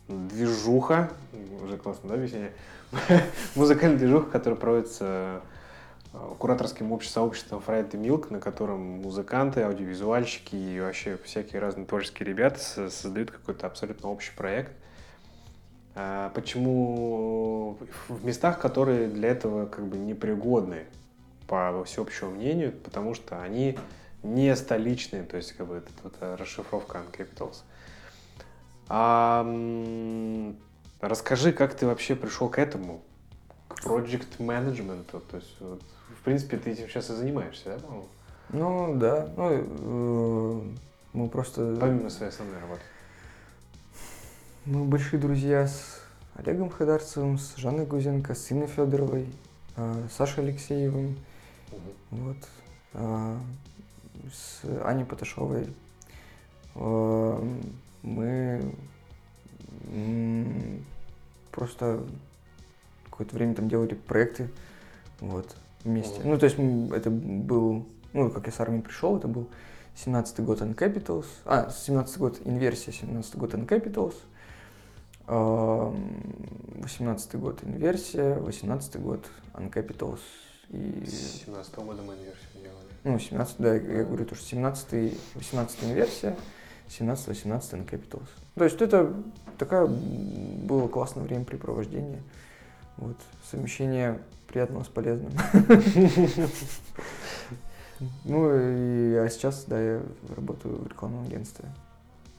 [0.07, 1.09] движуха,
[1.63, 2.51] уже классно, да, объяснение?
[3.55, 5.39] Музыкальная движуха, которая проводится э,
[6.39, 13.32] кураторским обществом Friday Milk, на котором музыканты, аудиовизуальщики и вообще всякие разные творческие ребята создают
[13.32, 14.72] какой-то абсолютно общий проект.
[15.95, 17.78] А почему
[18.09, 20.86] в местах, которые для этого как бы непригодны
[21.47, 23.78] по всеобщему мнению, потому что они
[24.24, 27.57] не столичные, то есть как бы это, это расшифровка Uncapitals.
[28.88, 29.45] А,
[30.99, 33.01] расскажи, как ты вообще пришел к этому,
[33.86, 35.81] project management, то есть вот,
[36.19, 38.07] в принципе ты этим сейчас и занимаешься, да, по-моему?
[38.49, 40.61] Ну да, ну э,
[41.13, 41.77] мы просто...
[41.79, 42.81] Помимо своей основной работы.
[44.65, 46.01] Мы большие друзья с
[46.36, 49.27] Олегом Хадарцевым, с Жанной Гузенко, с Инной Федоровой,
[49.77, 51.17] э, Сашей Алексеевым,
[51.71, 51.81] угу.
[52.11, 52.38] вот,
[52.93, 53.38] э,
[54.33, 55.73] с Аней Поташовой.
[56.75, 57.43] Э,
[58.01, 58.73] мы
[61.51, 62.03] просто
[63.16, 64.49] какое-то время там делали проекты,
[65.22, 65.55] вот,
[65.86, 66.20] вместе.
[66.26, 66.57] Ну, то есть
[66.93, 69.47] это был, ну, как я с армии пришел, это был
[69.95, 74.16] 17-й год Uncapitals, а, 17-й год инверсия, 17-й год Uncapitals,
[75.28, 80.20] 18 год инверсия, 18 год Uncapitals.
[80.70, 81.05] И...
[81.45, 82.86] 17 года мы инверсию делали.
[83.05, 86.36] Ну, 17, да, я говорю, то, что 17 18 инверсия,
[86.89, 88.28] 17 18 Uncapitals.
[88.55, 89.13] То есть это
[89.57, 92.22] такое было классное времяпрепровождение.
[92.97, 93.17] Вот,
[93.49, 95.31] совмещение приятного с полезным.
[98.25, 100.01] Ну, и, а сейчас, да, я
[100.35, 101.63] работаю в рекламном агентстве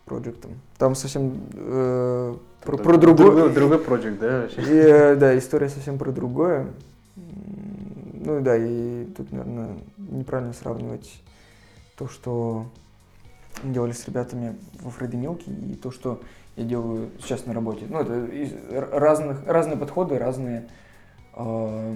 [0.04, 0.52] проектом.
[0.78, 3.48] Там совсем э, про, про другое.
[3.48, 4.46] Другой проект, да?
[4.46, 6.66] И, э, да, история совсем про другое.
[7.16, 11.22] Ну да, и тут, наверное, неправильно сравнивать
[11.96, 12.66] то, что
[13.62, 16.20] делали с ребятами во Фредди Милке и то, что
[16.57, 17.86] я делаю сейчас на работе.
[17.88, 20.68] Ну, это из разных, разные подходы, разные
[21.34, 21.94] э,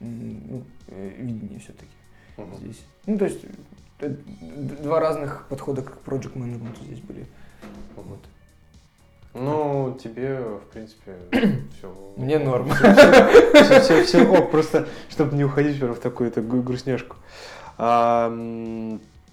[0.00, 1.90] ну, э, видения все-таки
[2.36, 2.58] uh-huh.
[2.58, 2.84] здесь.
[3.06, 3.44] Ну, то есть
[4.82, 7.26] два разных подхода к project менеджменту здесь были.
[7.96, 8.20] Вот.
[9.32, 11.14] Ну, тебе, в принципе,
[11.78, 11.94] все.
[12.16, 12.70] Мне норм.
[12.70, 17.16] Все, все, все ок, просто, чтобы не уходить в такую-то грустняшку.
[17.78, 18.28] А,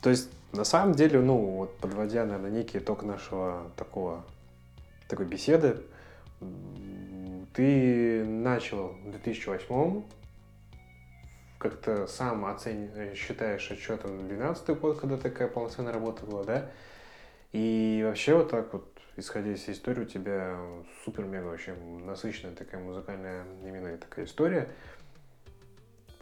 [0.02, 4.24] то есть, на самом деле, ну, вот подводя, наверное, некий итог нашего такого,
[5.08, 5.82] такой беседы,
[7.54, 10.04] ты начал в 2008
[11.58, 13.16] как-то сам оцени...
[13.16, 16.70] считаешь отчетом 12 год, когда такая полноценная работа была, да?
[17.52, 20.58] И вообще вот так вот, исходя из истории, у тебя
[21.04, 24.70] супер-мега вообще насыщенная такая музыкальная именно такая история.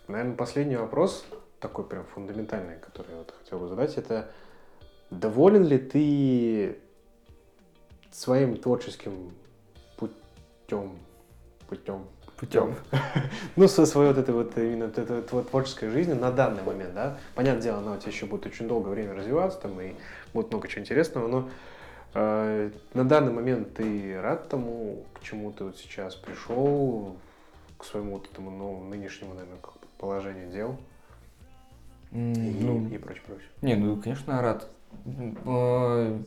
[0.07, 1.26] Наверное, последний вопрос,
[1.68, 4.30] такой прям фундаментальный, который я вот хотел бы задать, это
[5.09, 6.78] доволен ли ты
[8.11, 9.32] своим творческим
[9.97, 10.99] путем?
[11.68, 12.05] Путем.
[12.38, 12.76] Путем.
[13.55, 16.93] Ну, со своей вот этой вот именно вот этой вот творческой жизнью на данный момент,
[16.93, 17.18] да.
[17.34, 19.95] Понятное дело, она у тебя еще будет очень долгое время развиваться, там и
[20.34, 21.49] будет много чего интересного, но
[22.13, 27.16] э, на данный момент ты рад тому, к чему ты вот сейчас пришел,
[27.80, 29.59] к своему вот этому новому нынешнему, наверное,
[29.97, 30.78] положению дел
[32.16, 33.49] и, ну, и прочее, прочее.
[33.61, 34.70] Не, ну, конечно, рад.
[35.05, 36.20] Э,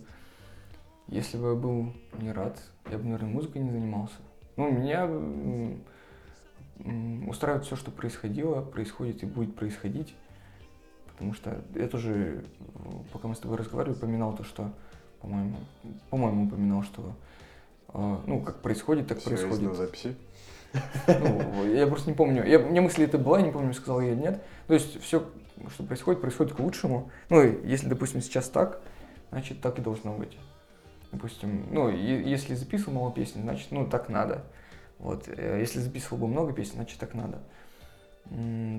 [1.09, 2.61] Если бы я был не рад,
[2.91, 4.17] я бы, наверное, музыкой не занимался.
[4.57, 5.09] Ну, меня
[7.27, 10.15] устраивает все, что происходило, происходит и будет происходить.
[11.13, 14.73] Потому что я тоже, э, пока мы с тобой разговаривали, упоминал то, что,
[15.21, 15.57] по-моему,
[16.11, 17.13] по-моему, упоминал, что
[17.89, 19.69] э, ну, как происходит, так есть происходит.
[19.71, 20.17] на записи.
[21.07, 22.45] Ну, я просто не помню.
[22.47, 24.43] Я, меня мысли это была, я не помню, сказал я или нет.
[24.67, 25.25] То есть все,
[25.73, 27.11] что происходит, происходит к лучшему.
[27.31, 28.81] Ну, если, допустим, сейчас так,
[29.31, 30.37] значит, так и должно быть.
[31.11, 34.45] Допустим, ну, и- если записывал мало песен, значит, ну, так надо.
[34.99, 35.29] Вот.
[35.29, 37.39] э, Если записывал бы много песен, значит, так надо.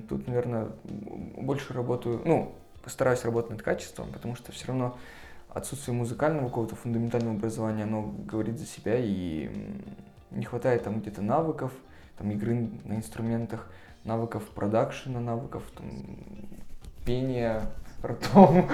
[0.08, 4.96] Тут, наверное, больше работаю, ну, постараюсь работать над качеством, потому что все равно
[5.48, 9.50] отсутствие музыкального какого-то фундаментального образования, оно говорит за себя, и
[10.30, 11.72] не хватает там где-то навыков,
[12.18, 13.70] там игры на инструментах,
[14.04, 15.90] навыков продакшена, навыков там,
[17.04, 17.62] пения
[18.02, 18.68] ртом.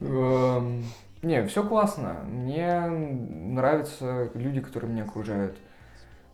[0.00, 0.84] Эм,
[1.22, 2.20] Не, все классно.
[2.24, 5.56] Мне нравятся люди, которые меня окружают.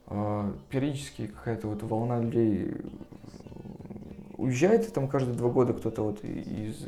[0.08, 2.76] Э, Периодически какая-то вот волна людей
[4.36, 6.84] уезжает, там каждые два года кто-то вот из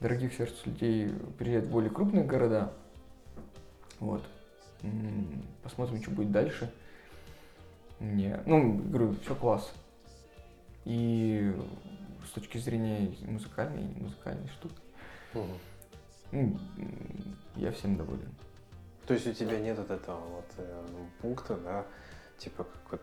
[0.00, 2.72] дорогих сердцу людей переезжает в более крупные города.
[3.98, 4.22] Вот.
[5.62, 6.72] Посмотрим, что будет дальше.
[8.00, 9.72] Не, ну, говорю, все класс.
[10.84, 11.52] И
[12.26, 14.76] с точки зрения музыкальной и музыкальной штуки,
[15.34, 15.46] ну,
[16.32, 16.60] м,
[17.56, 18.30] я всем доволен.
[19.06, 20.84] То есть у тебя нет вот этого вот э,
[21.20, 21.86] пункта, да,
[22.38, 23.00] типа как вот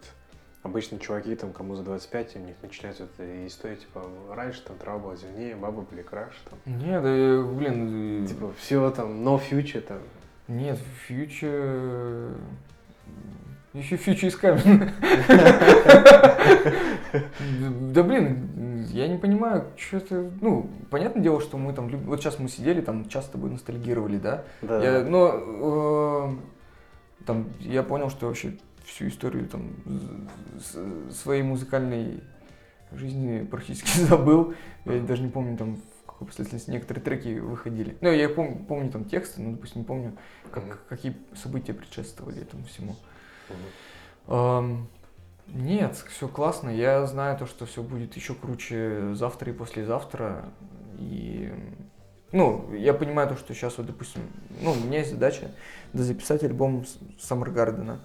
[0.61, 4.77] обычно чуваки там, кому за 25, у них начинается вот эта история, типа, раньше там
[4.77, 9.41] трава была зеленее, бабы были краше, там, Нет, да, блин, э, типа, все там, no
[9.41, 9.99] future, там,
[10.47, 12.37] нет, фьючер...
[13.73, 14.93] Еще фьючер из камня.
[17.91, 20.31] Да блин, я не понимаю, что это...
[20.41, 21.87] Ну, понятное дело, что мы там...
[21.87, 24.43] Вот сейчас мы сидели, там часто с тобой ностальгировали, да?
[24.61, 26.29] да, но
[27.19, 29.73] э, там я понял, что вообще всю историю там
[31.11, 32.21] своей музыкальной
[32.91, 34.53] жизни практически забыл.
[34.85, 35.77] Я даже не помню там
[36.23, 37.97] какой последовательности некоторые треки выходили.
[38.01, 40.13] Ну, я пом- помню там тексты, но, допустим, не помню,
[40.51, 40.77] как, Мгм.
[40.89, 42.95] какие события предшествовали этому всему.
[43.49, 43.57] Мгм.
[44.27, 44.87] Ам,
[45.47, 46.69] Нет, все классно.
[46.69, 50.45] Я знаю то, что все будет еще круче завтра и послезавтра.
[50.97, 51.51] И
[52.31, 54.21] ну, я понимаю то, что сейчас вот, допустим,
[54.61, 55.51] ну, у меня есть задача
[55.91, 56.85] записать альбом
[57.19, 57.99] Саммергардена.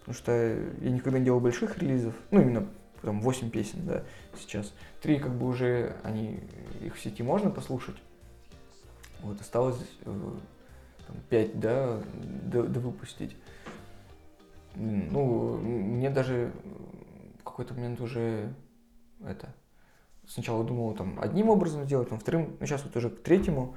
[0.00, 2.14] Потому что я никогда не делал больших релизов.
[2.32, 2.66] Ну, именно
[3.02, 4.04] там 8 песен, да,
[4.38, 4.72] сейчас.
[5.00, 6.40] Три как бы уже, они,
[6.80, 7.96] их в сети можно послушать.
[9.20, 10.30] Вот, осталось э,
[11.06, 12.00] там, 5, да,
[12.44, 13.36] до, выпустить.
[14.74, 16.52] Ну, мне даже
[17.40, 18.52] в какой-то момент уже
[19.24, 19.54] это...
[20.28, 23.76] Сначала думал там одним образом сделать, там вторым, ну сейчас вот уже к третьему.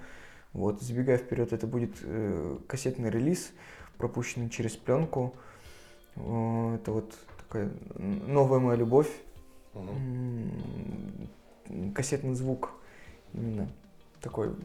[0.53, 3.51] Вот, забегая вперед, это будет э, кассетный релиз,
[3.97, 5.35] пропущенный через пленку.
[6.15, 7.13] Э, это вот
[7.55, 7.71] такая
[8.27, 9.09] новая моя любовь.
[9.73, 10.51] М,
[11.93, 12.71] Кассетный звук
[13.33, 13.67] именно
[14.21, 14.55] такой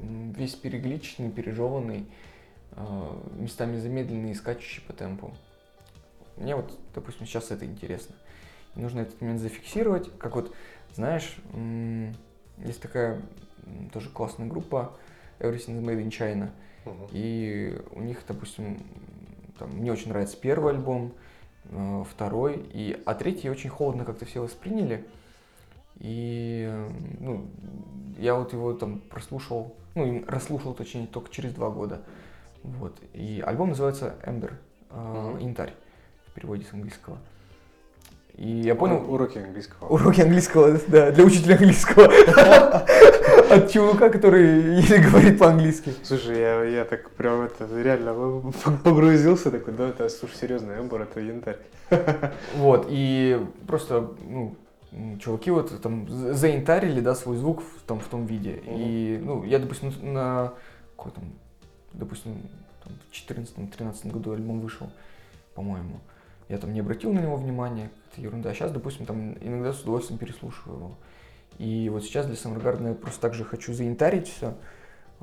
[0.00, 2.06] весь перегличенный, пережеванный,
[2.72, 5.32] э, местами замедленный и скачущий по темпу.
[6.36, 8.14] Мне вот, допустим, сейчас это интересно.
[8.74, 10.10] И нужно этот момент зафиксировать.
[10.18, 10.54] Как вот,
[10.94, 11.36] знаешь,
[12.64, 13.20] есть такая
[13.92, 14.96] тоже классная группа
[15.38, 16.50] Everything is Made in China.
[16.84, 17.08] Мгм.
[17.12, 18.78] И у них, допустим,
[19.58, 21.12] там, мне очень нравится первый альбом,
[22.08, 25.06] второй, и, а третий очень холодно как-то все восприняли.
[25.98, 26.90] И э,
[27.20, 27.46] ну,
[28.18, 32.02] я вот его там прослушал, ну, расслушал, точнее, только через два года.
[32.62, 32.98] Вот.
[33.12, 34.52] И альбом называется Ember,
[34.90, 35.38] э.
[35.40, 35.74] Янтарь,
[36.26, 37.18] в переводе с английского.
[38.36, 39.04] И я понял...
[39.12, 39.88] Уроки английского.
[39.88, 42.04] Уроки английского, да, для учителя английского.
[43.50, 45.92] От чувака, который еле говорит по-английски.
[46.02, 48.52] Слушай, я, я так прям это реально
[48.84, 51.58] погрузился такой, да, это, слушай, серьезно, Эмбер, это янтарь.
[52.56, 54.54] Вот, и просто, ну,
[55.20, 58.62] чуваки вот там за- заинтарили, да, свой звук в, там, в том виде.
[58.66, 60.52] И, ну, я, допустим, на
[60.96, 61.24] какой там,
[61.92, 62.42] допустим,
[62.84, 63.30] там, в
[63.78, 64.88] 14-13 году альбом вышел,
[65.54, 66.00] по-моему.
[66.50, 68.50] Я там не обратил на него внимания, это ерунда.
[68.50, 70.98] А сейчас, допустим, там иногда с удовольствием переслушиваю его.
[71.58, 74.54] И вот сейчас для Саммергардена я просто так же хочу заинтарить все,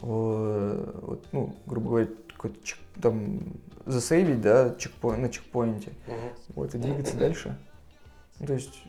[0.01, 3.41] э, вот, ну, грубо говоря, какой-то чек- там
[3.86, 5.91] засейвить, да, чекпоинт, на чекпоинте,
[6.55, 7.57] вот, и двигаться дальше.
[8.39, 8.82] Ну, то есть,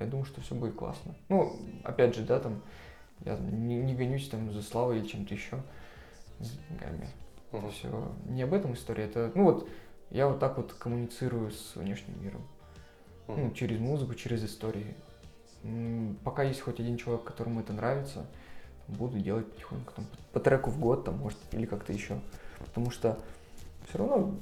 [0.00, 1.14] я думаю, что все будет классно.
[1.28, 2.62] Ну, опять же, да, там,
[3.24, 5.62] я не, не гонюсь там за славой или чем-то еще,
[6.40, 7.08] с деньгами.
[7.52, 9.68] Это все не об этом история, это, ну вот,
[10.10, 12.46] я вот так вот коммуницирую с внешним миром.
[13.28, 14.94] Ну, через музыку, через истории.
[16.22, 18.24] Пока есть хоть один человек, которому это нравится,
[18.86, 22.20] буду делать потихоньку там, по, треку в год, там, может, или как-то еще.
[22.58, 23.18] Потому что
[23.88, 24.34] все равно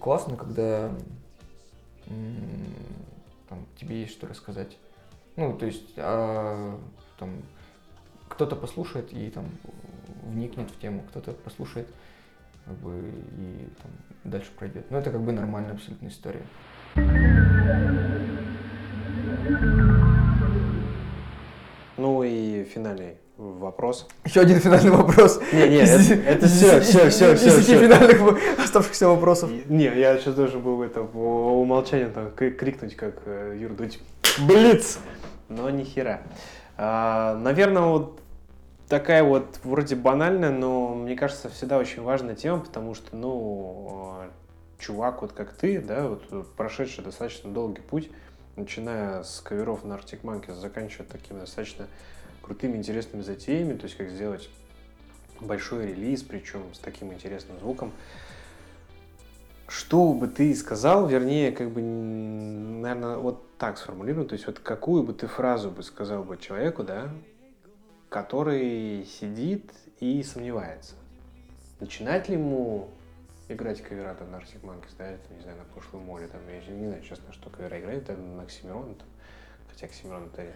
[0.00, 0.92] классно, когда
[2.06, 4.76] там, тебе есть что рассказать.
[5.36, 6.78] Ну, то есть, а,
[7.18, 7.42] там,
[8.28, 9.46] кто-то послушает и там
[10.24, 11.88] вникнет в тему, кто-то послушает
[12.64, 13.90] как бы, и там,
[14.24, 14.90] дальше пройдет.
[14.90, 16.42] Но это как бы нормальная абсолютно история.
[21.96, 24.08] Ну и финальный вопрос.
[24.24, 25.40] Еще один финальный вопрос.
[25.52, 29.50] Не, не, Из- это, это из- все, из- все, все, из все, финальных оставшихся вопросов.
[29.68, 34.00] Не, я сейчас должен был это по умолчанию там кри- крикнуть, как э, Юр Дудь.
[34.46, 34.98] Блиц!
[35.48, 36.20] Но ни хера.
[36.76, 38.19] А, наверное, вот
[38.90, 44.30] такая вот вроде банальная, но мне кажется, всегда очень важная тема, потому что, ну, э,
[44.80, 48.10] чувак вот как ты, да, вот прошедший достаточно долгий путь,
[48.56, 51.86] начиная с каверов на Arctic Monkeys, заканчивая такими достаточно
[52.42, 54.50] крутыми, интересными затеями, то есть как сделать
[55.40, 57.92] большой релиз, причем с таким интересным звуком.
[59.68, 65.04] Что бы ты сказал, вернее, как бы, наверное, вот так сформулирую, то есть вот какую
[65.04, 67.08] бы ты фразу бы сказал бы человеку, да,
[68.10, 70.94] который сидит и сомневается,
[71.78, 72.88] начинать ли ему
[73.48, 76.60] играть кавера там на Arctic Monkeys, да, это, не знаю, на прошлом море, там, я
[76.74, 79.08] не знаю, честно, что кавера играет, это на Оксимирон, там,
[79.70, 80.52] хотя Оксимирон это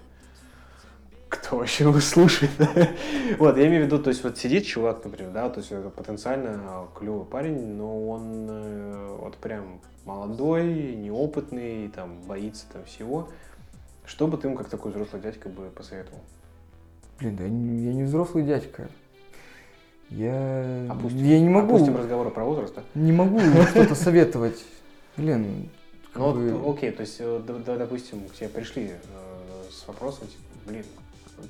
[1.29, 2.53] кто вообще его слушает?
[3.39, 6.87] вот, я имею в виду, то есть вот сидит чувак, например, да, то есть потенциально
[6.95, 13.29] клевый парень, но он э, вот прям молодой, неопытный, там, боится там всего.
[14.05, 16.21] Что бы ты ему как такой взрослый дядька бы посоветовал?
[17.21, 18.89] Блин, да я не, я не взрослый дядька.
[20.11, 22.83] Я, Опустим, я не могу, Опустим разговоры про возраст, да?
[22.95, 23.41] не могу
[23.71, 24.62] что-то советовать.
[25.17, 25.71] Блин,
[26.15, 28.95] Ну, бы- вот, окей, то есть, э, д- д- допустим, к тебе пришли э,
[29.71, 30.85] с вопросом, типа, блин,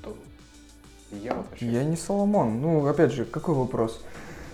[0.01, 0.15] то
[1.11, 1.67] я вот вообще...
[1.67, 2.61] я не Соломон.
[2.61, 4.01] Ну, опять же, какой вопрос?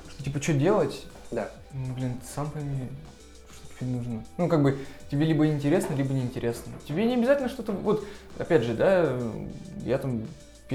[0.09, 1.05] Что, типа, что делать?
[1.31, 1.49] Да.
[1.73, 2.87] Ну, блин, ты сам пойми,
[3.53, 4.23] что тебе нужно.
[4.37, 4.77] Ну, как бы,
[5.09, 6.71] тебе либо интересно, либо неинтересно.
[6.87, 7.71] Тебе не обязательно что-то...
[7.71, 8.03] Вот,
[8.37, 9.17] опять же, да,
[9.85, 10.23] я там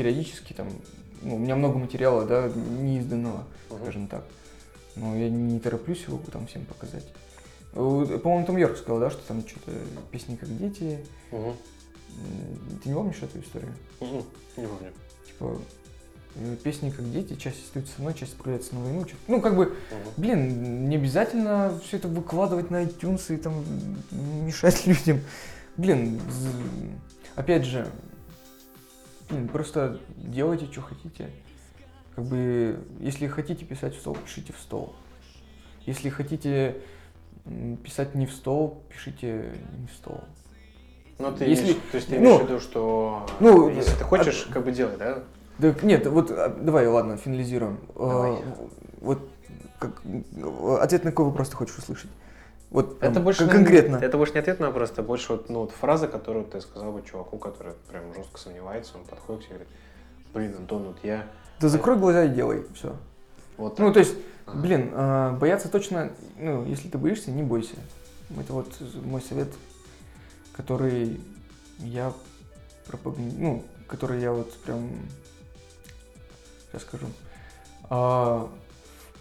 [0.00, 0.68] периодически там...
[1.22, 3.80] Ну, у меня много материала, да, неизданного, Мгм.
[3.82, 4.24] скажем так.
[4.94, 7.06] Но я не тороплюсь его там всем показать.
[7.72, 9.72] По-моему, Том Йорк сказал, да, что там что-то
[10.10, 10.98] песни как дети.
[11.32, 11.54] М,
[12.82, 13.72] Ты не помнишь эту историю?
[14.00, 14.22] Мгм.
[14.58, 14.92] Не помню.
[15.26, 15.58] Типа,
[16.36, 19.06] э, песни как дети, часть остаются со мной, часть отправляется на войну.
[19.28, 19.74] Ну, как бы, Мгм.
[20.18, 23.64] Блин, не обязательно все это выкладывать на iTunes и там
[24.44, 25.20] мешать людям.
[25.78, 26.20] Блин,
[27.34, 27.90] опять же,
[29.52, 31.30] просто делайте, что хотите.
[32.14, 34.94] Как бы, если хотите писать в стол, пишите в стол.
[35.84, 36.76] Если хотите
[37.84, 40.20] писать не в стол, пишите не в стол.
[41.18, 44.04] Ну, ты Если- имеешь, то есть ты ну, имеешь в виду, что ну, если ты
[44.04, 45.24] а- хочешь, как бы делай, да?
[45.58, 47.78] Да нет, вот а, давай, ладно, финализируем.
[47.94, 48.32] Давай.
[48.32, 48.68] А,
[49.00, 49.26] Вот
[49.78, 50.02] как,
[50.80, 52.10] ответ на какой вопрос ты хочешь услышать?
[52.70, 53.96] Вот Это больше конкретно.
[53.96, 56.92] Это больше не ответ на вопрос, это больше вот, ну, вот фраза, которую ты сказал
[56.92, 59.74] бы чуваку, который прям жестко сомневается, он подходит к тебе и говорит,
[60.34, 61.26] блин, Антон, вот я
[61.60, 62.96] Да закрой глаза и делай, все.
[63.56, 63.94] вот Ну, так».
[63.94, 64.16] то есть,
[64.46, 64.58] Ага.
[64.58, 67.76] блин, а, бояться точно, ну, если ты боишься, не бойся.
[68.38, 68.66] Это вот
[69.04, 69.48] мой совет,
[70.52, 71.20] который
[71.78, 72.12] я
[72.88, 74.88] пропаг- ну, который я вот прям,
[76.72, 77.06] сейчас скажу.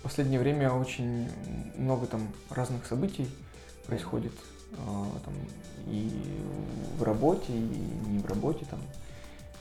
[0.05, 1.27] В последнее время очень
[1.77, 3.27] много там разных событий
[3.87, 4.33] происходит,
[4.77, 5.33] а, там,
[5.87, 6.11] и
[6.99, 7.57] в работе, и
[8.09, 8.79] не в работе там,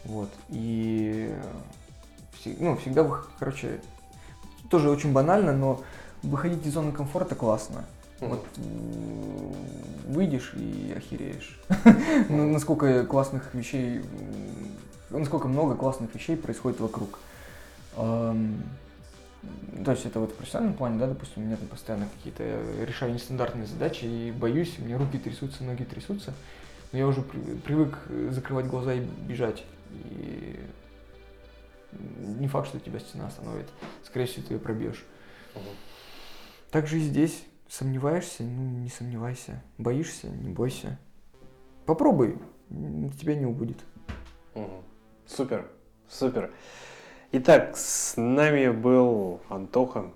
[0.05, 1.35] вот, и
[2.35, 3.81] все- ну, всегда, короче,
[4.69, 5.81] тоже очень банально, но
[6.23, 7.87] выходить из зоны комфорта классно.
[8.21, 9.55] Вот м,
[10.13, 11.59] выйдешь и охереешь.
[12.29, 14.03] Ну, Насколько классных вещей,
[15.09, 17.19] насколько много классных вещей происходит вокруг.
[17.97, 18.63] Ам,
[19.85, 22.45] То есть это вот в профессиональном плане, да, допустим, у меня там постоянно какие-то
[22.85, 26.33] решаю нестандартные задачи и боюсь, у меня руки трясутся, ноги трясутся.
[26.93, 29.65] Но я уже при- привык э, закрывать глаза и бежать.
[29.93, 30.61] И
[32.19, 33.69] не факт, что тебя стена остановит.
[34.05, 35.05] Скорее всего, ты ее пробьешь.
[35.55, 35.65] Мгм.
[36.71, 37.45] Так же и здесь.
[37.69, 39.63] Сомневаешься, ну не сомневайся.
[39.79, 40.99] Боишься, не бойся.
[41.87, 42.39] Попробуй,
[42.69, 43.79] тебя не убудет.
[44.55, 44.83] Мгм.
[45.27, 45.71] Супер,
[46.09, 46.53] супер.
[47.37, 50.13] Итак, с нами был Антоха,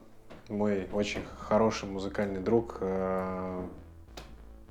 [0.48, 2.78] мой очень хороший музыкальный друг.
[2.80, 3.60] Э,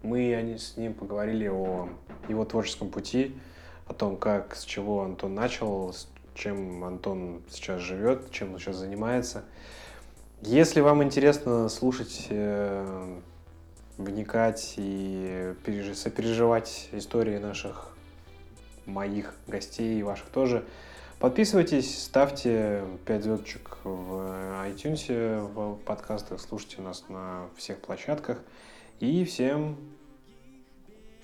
[0.01, 1.89] мы с ним поговорили о
[2.29, 3.35] его творческом пути,
[3.85, 8.77] о том, как, с чего Антон начал, с чем Антон сейчас живет, чем он сейчас
[8.77, 9.43] занимается.
[10.41, 13.19] Если вам интересно слушать, э,
[13.97, 15.53] вникать и
[15.95, 17.89] сопереживать истории наших,
[18.85, 20.63] моих гостей и ваших тоже,
[21.19, 28.37] Подписывайтесь, ставьте 5 звездочек в iTunes, в подкастах, слушайте нас на всех площадках.
[28.99, 29.77] И всем,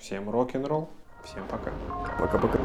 [0.00, 0.88] всем рок-н-ролл.
[1.24, 1.72] Всем пока.
[2.18, 2.58] Пока-пока.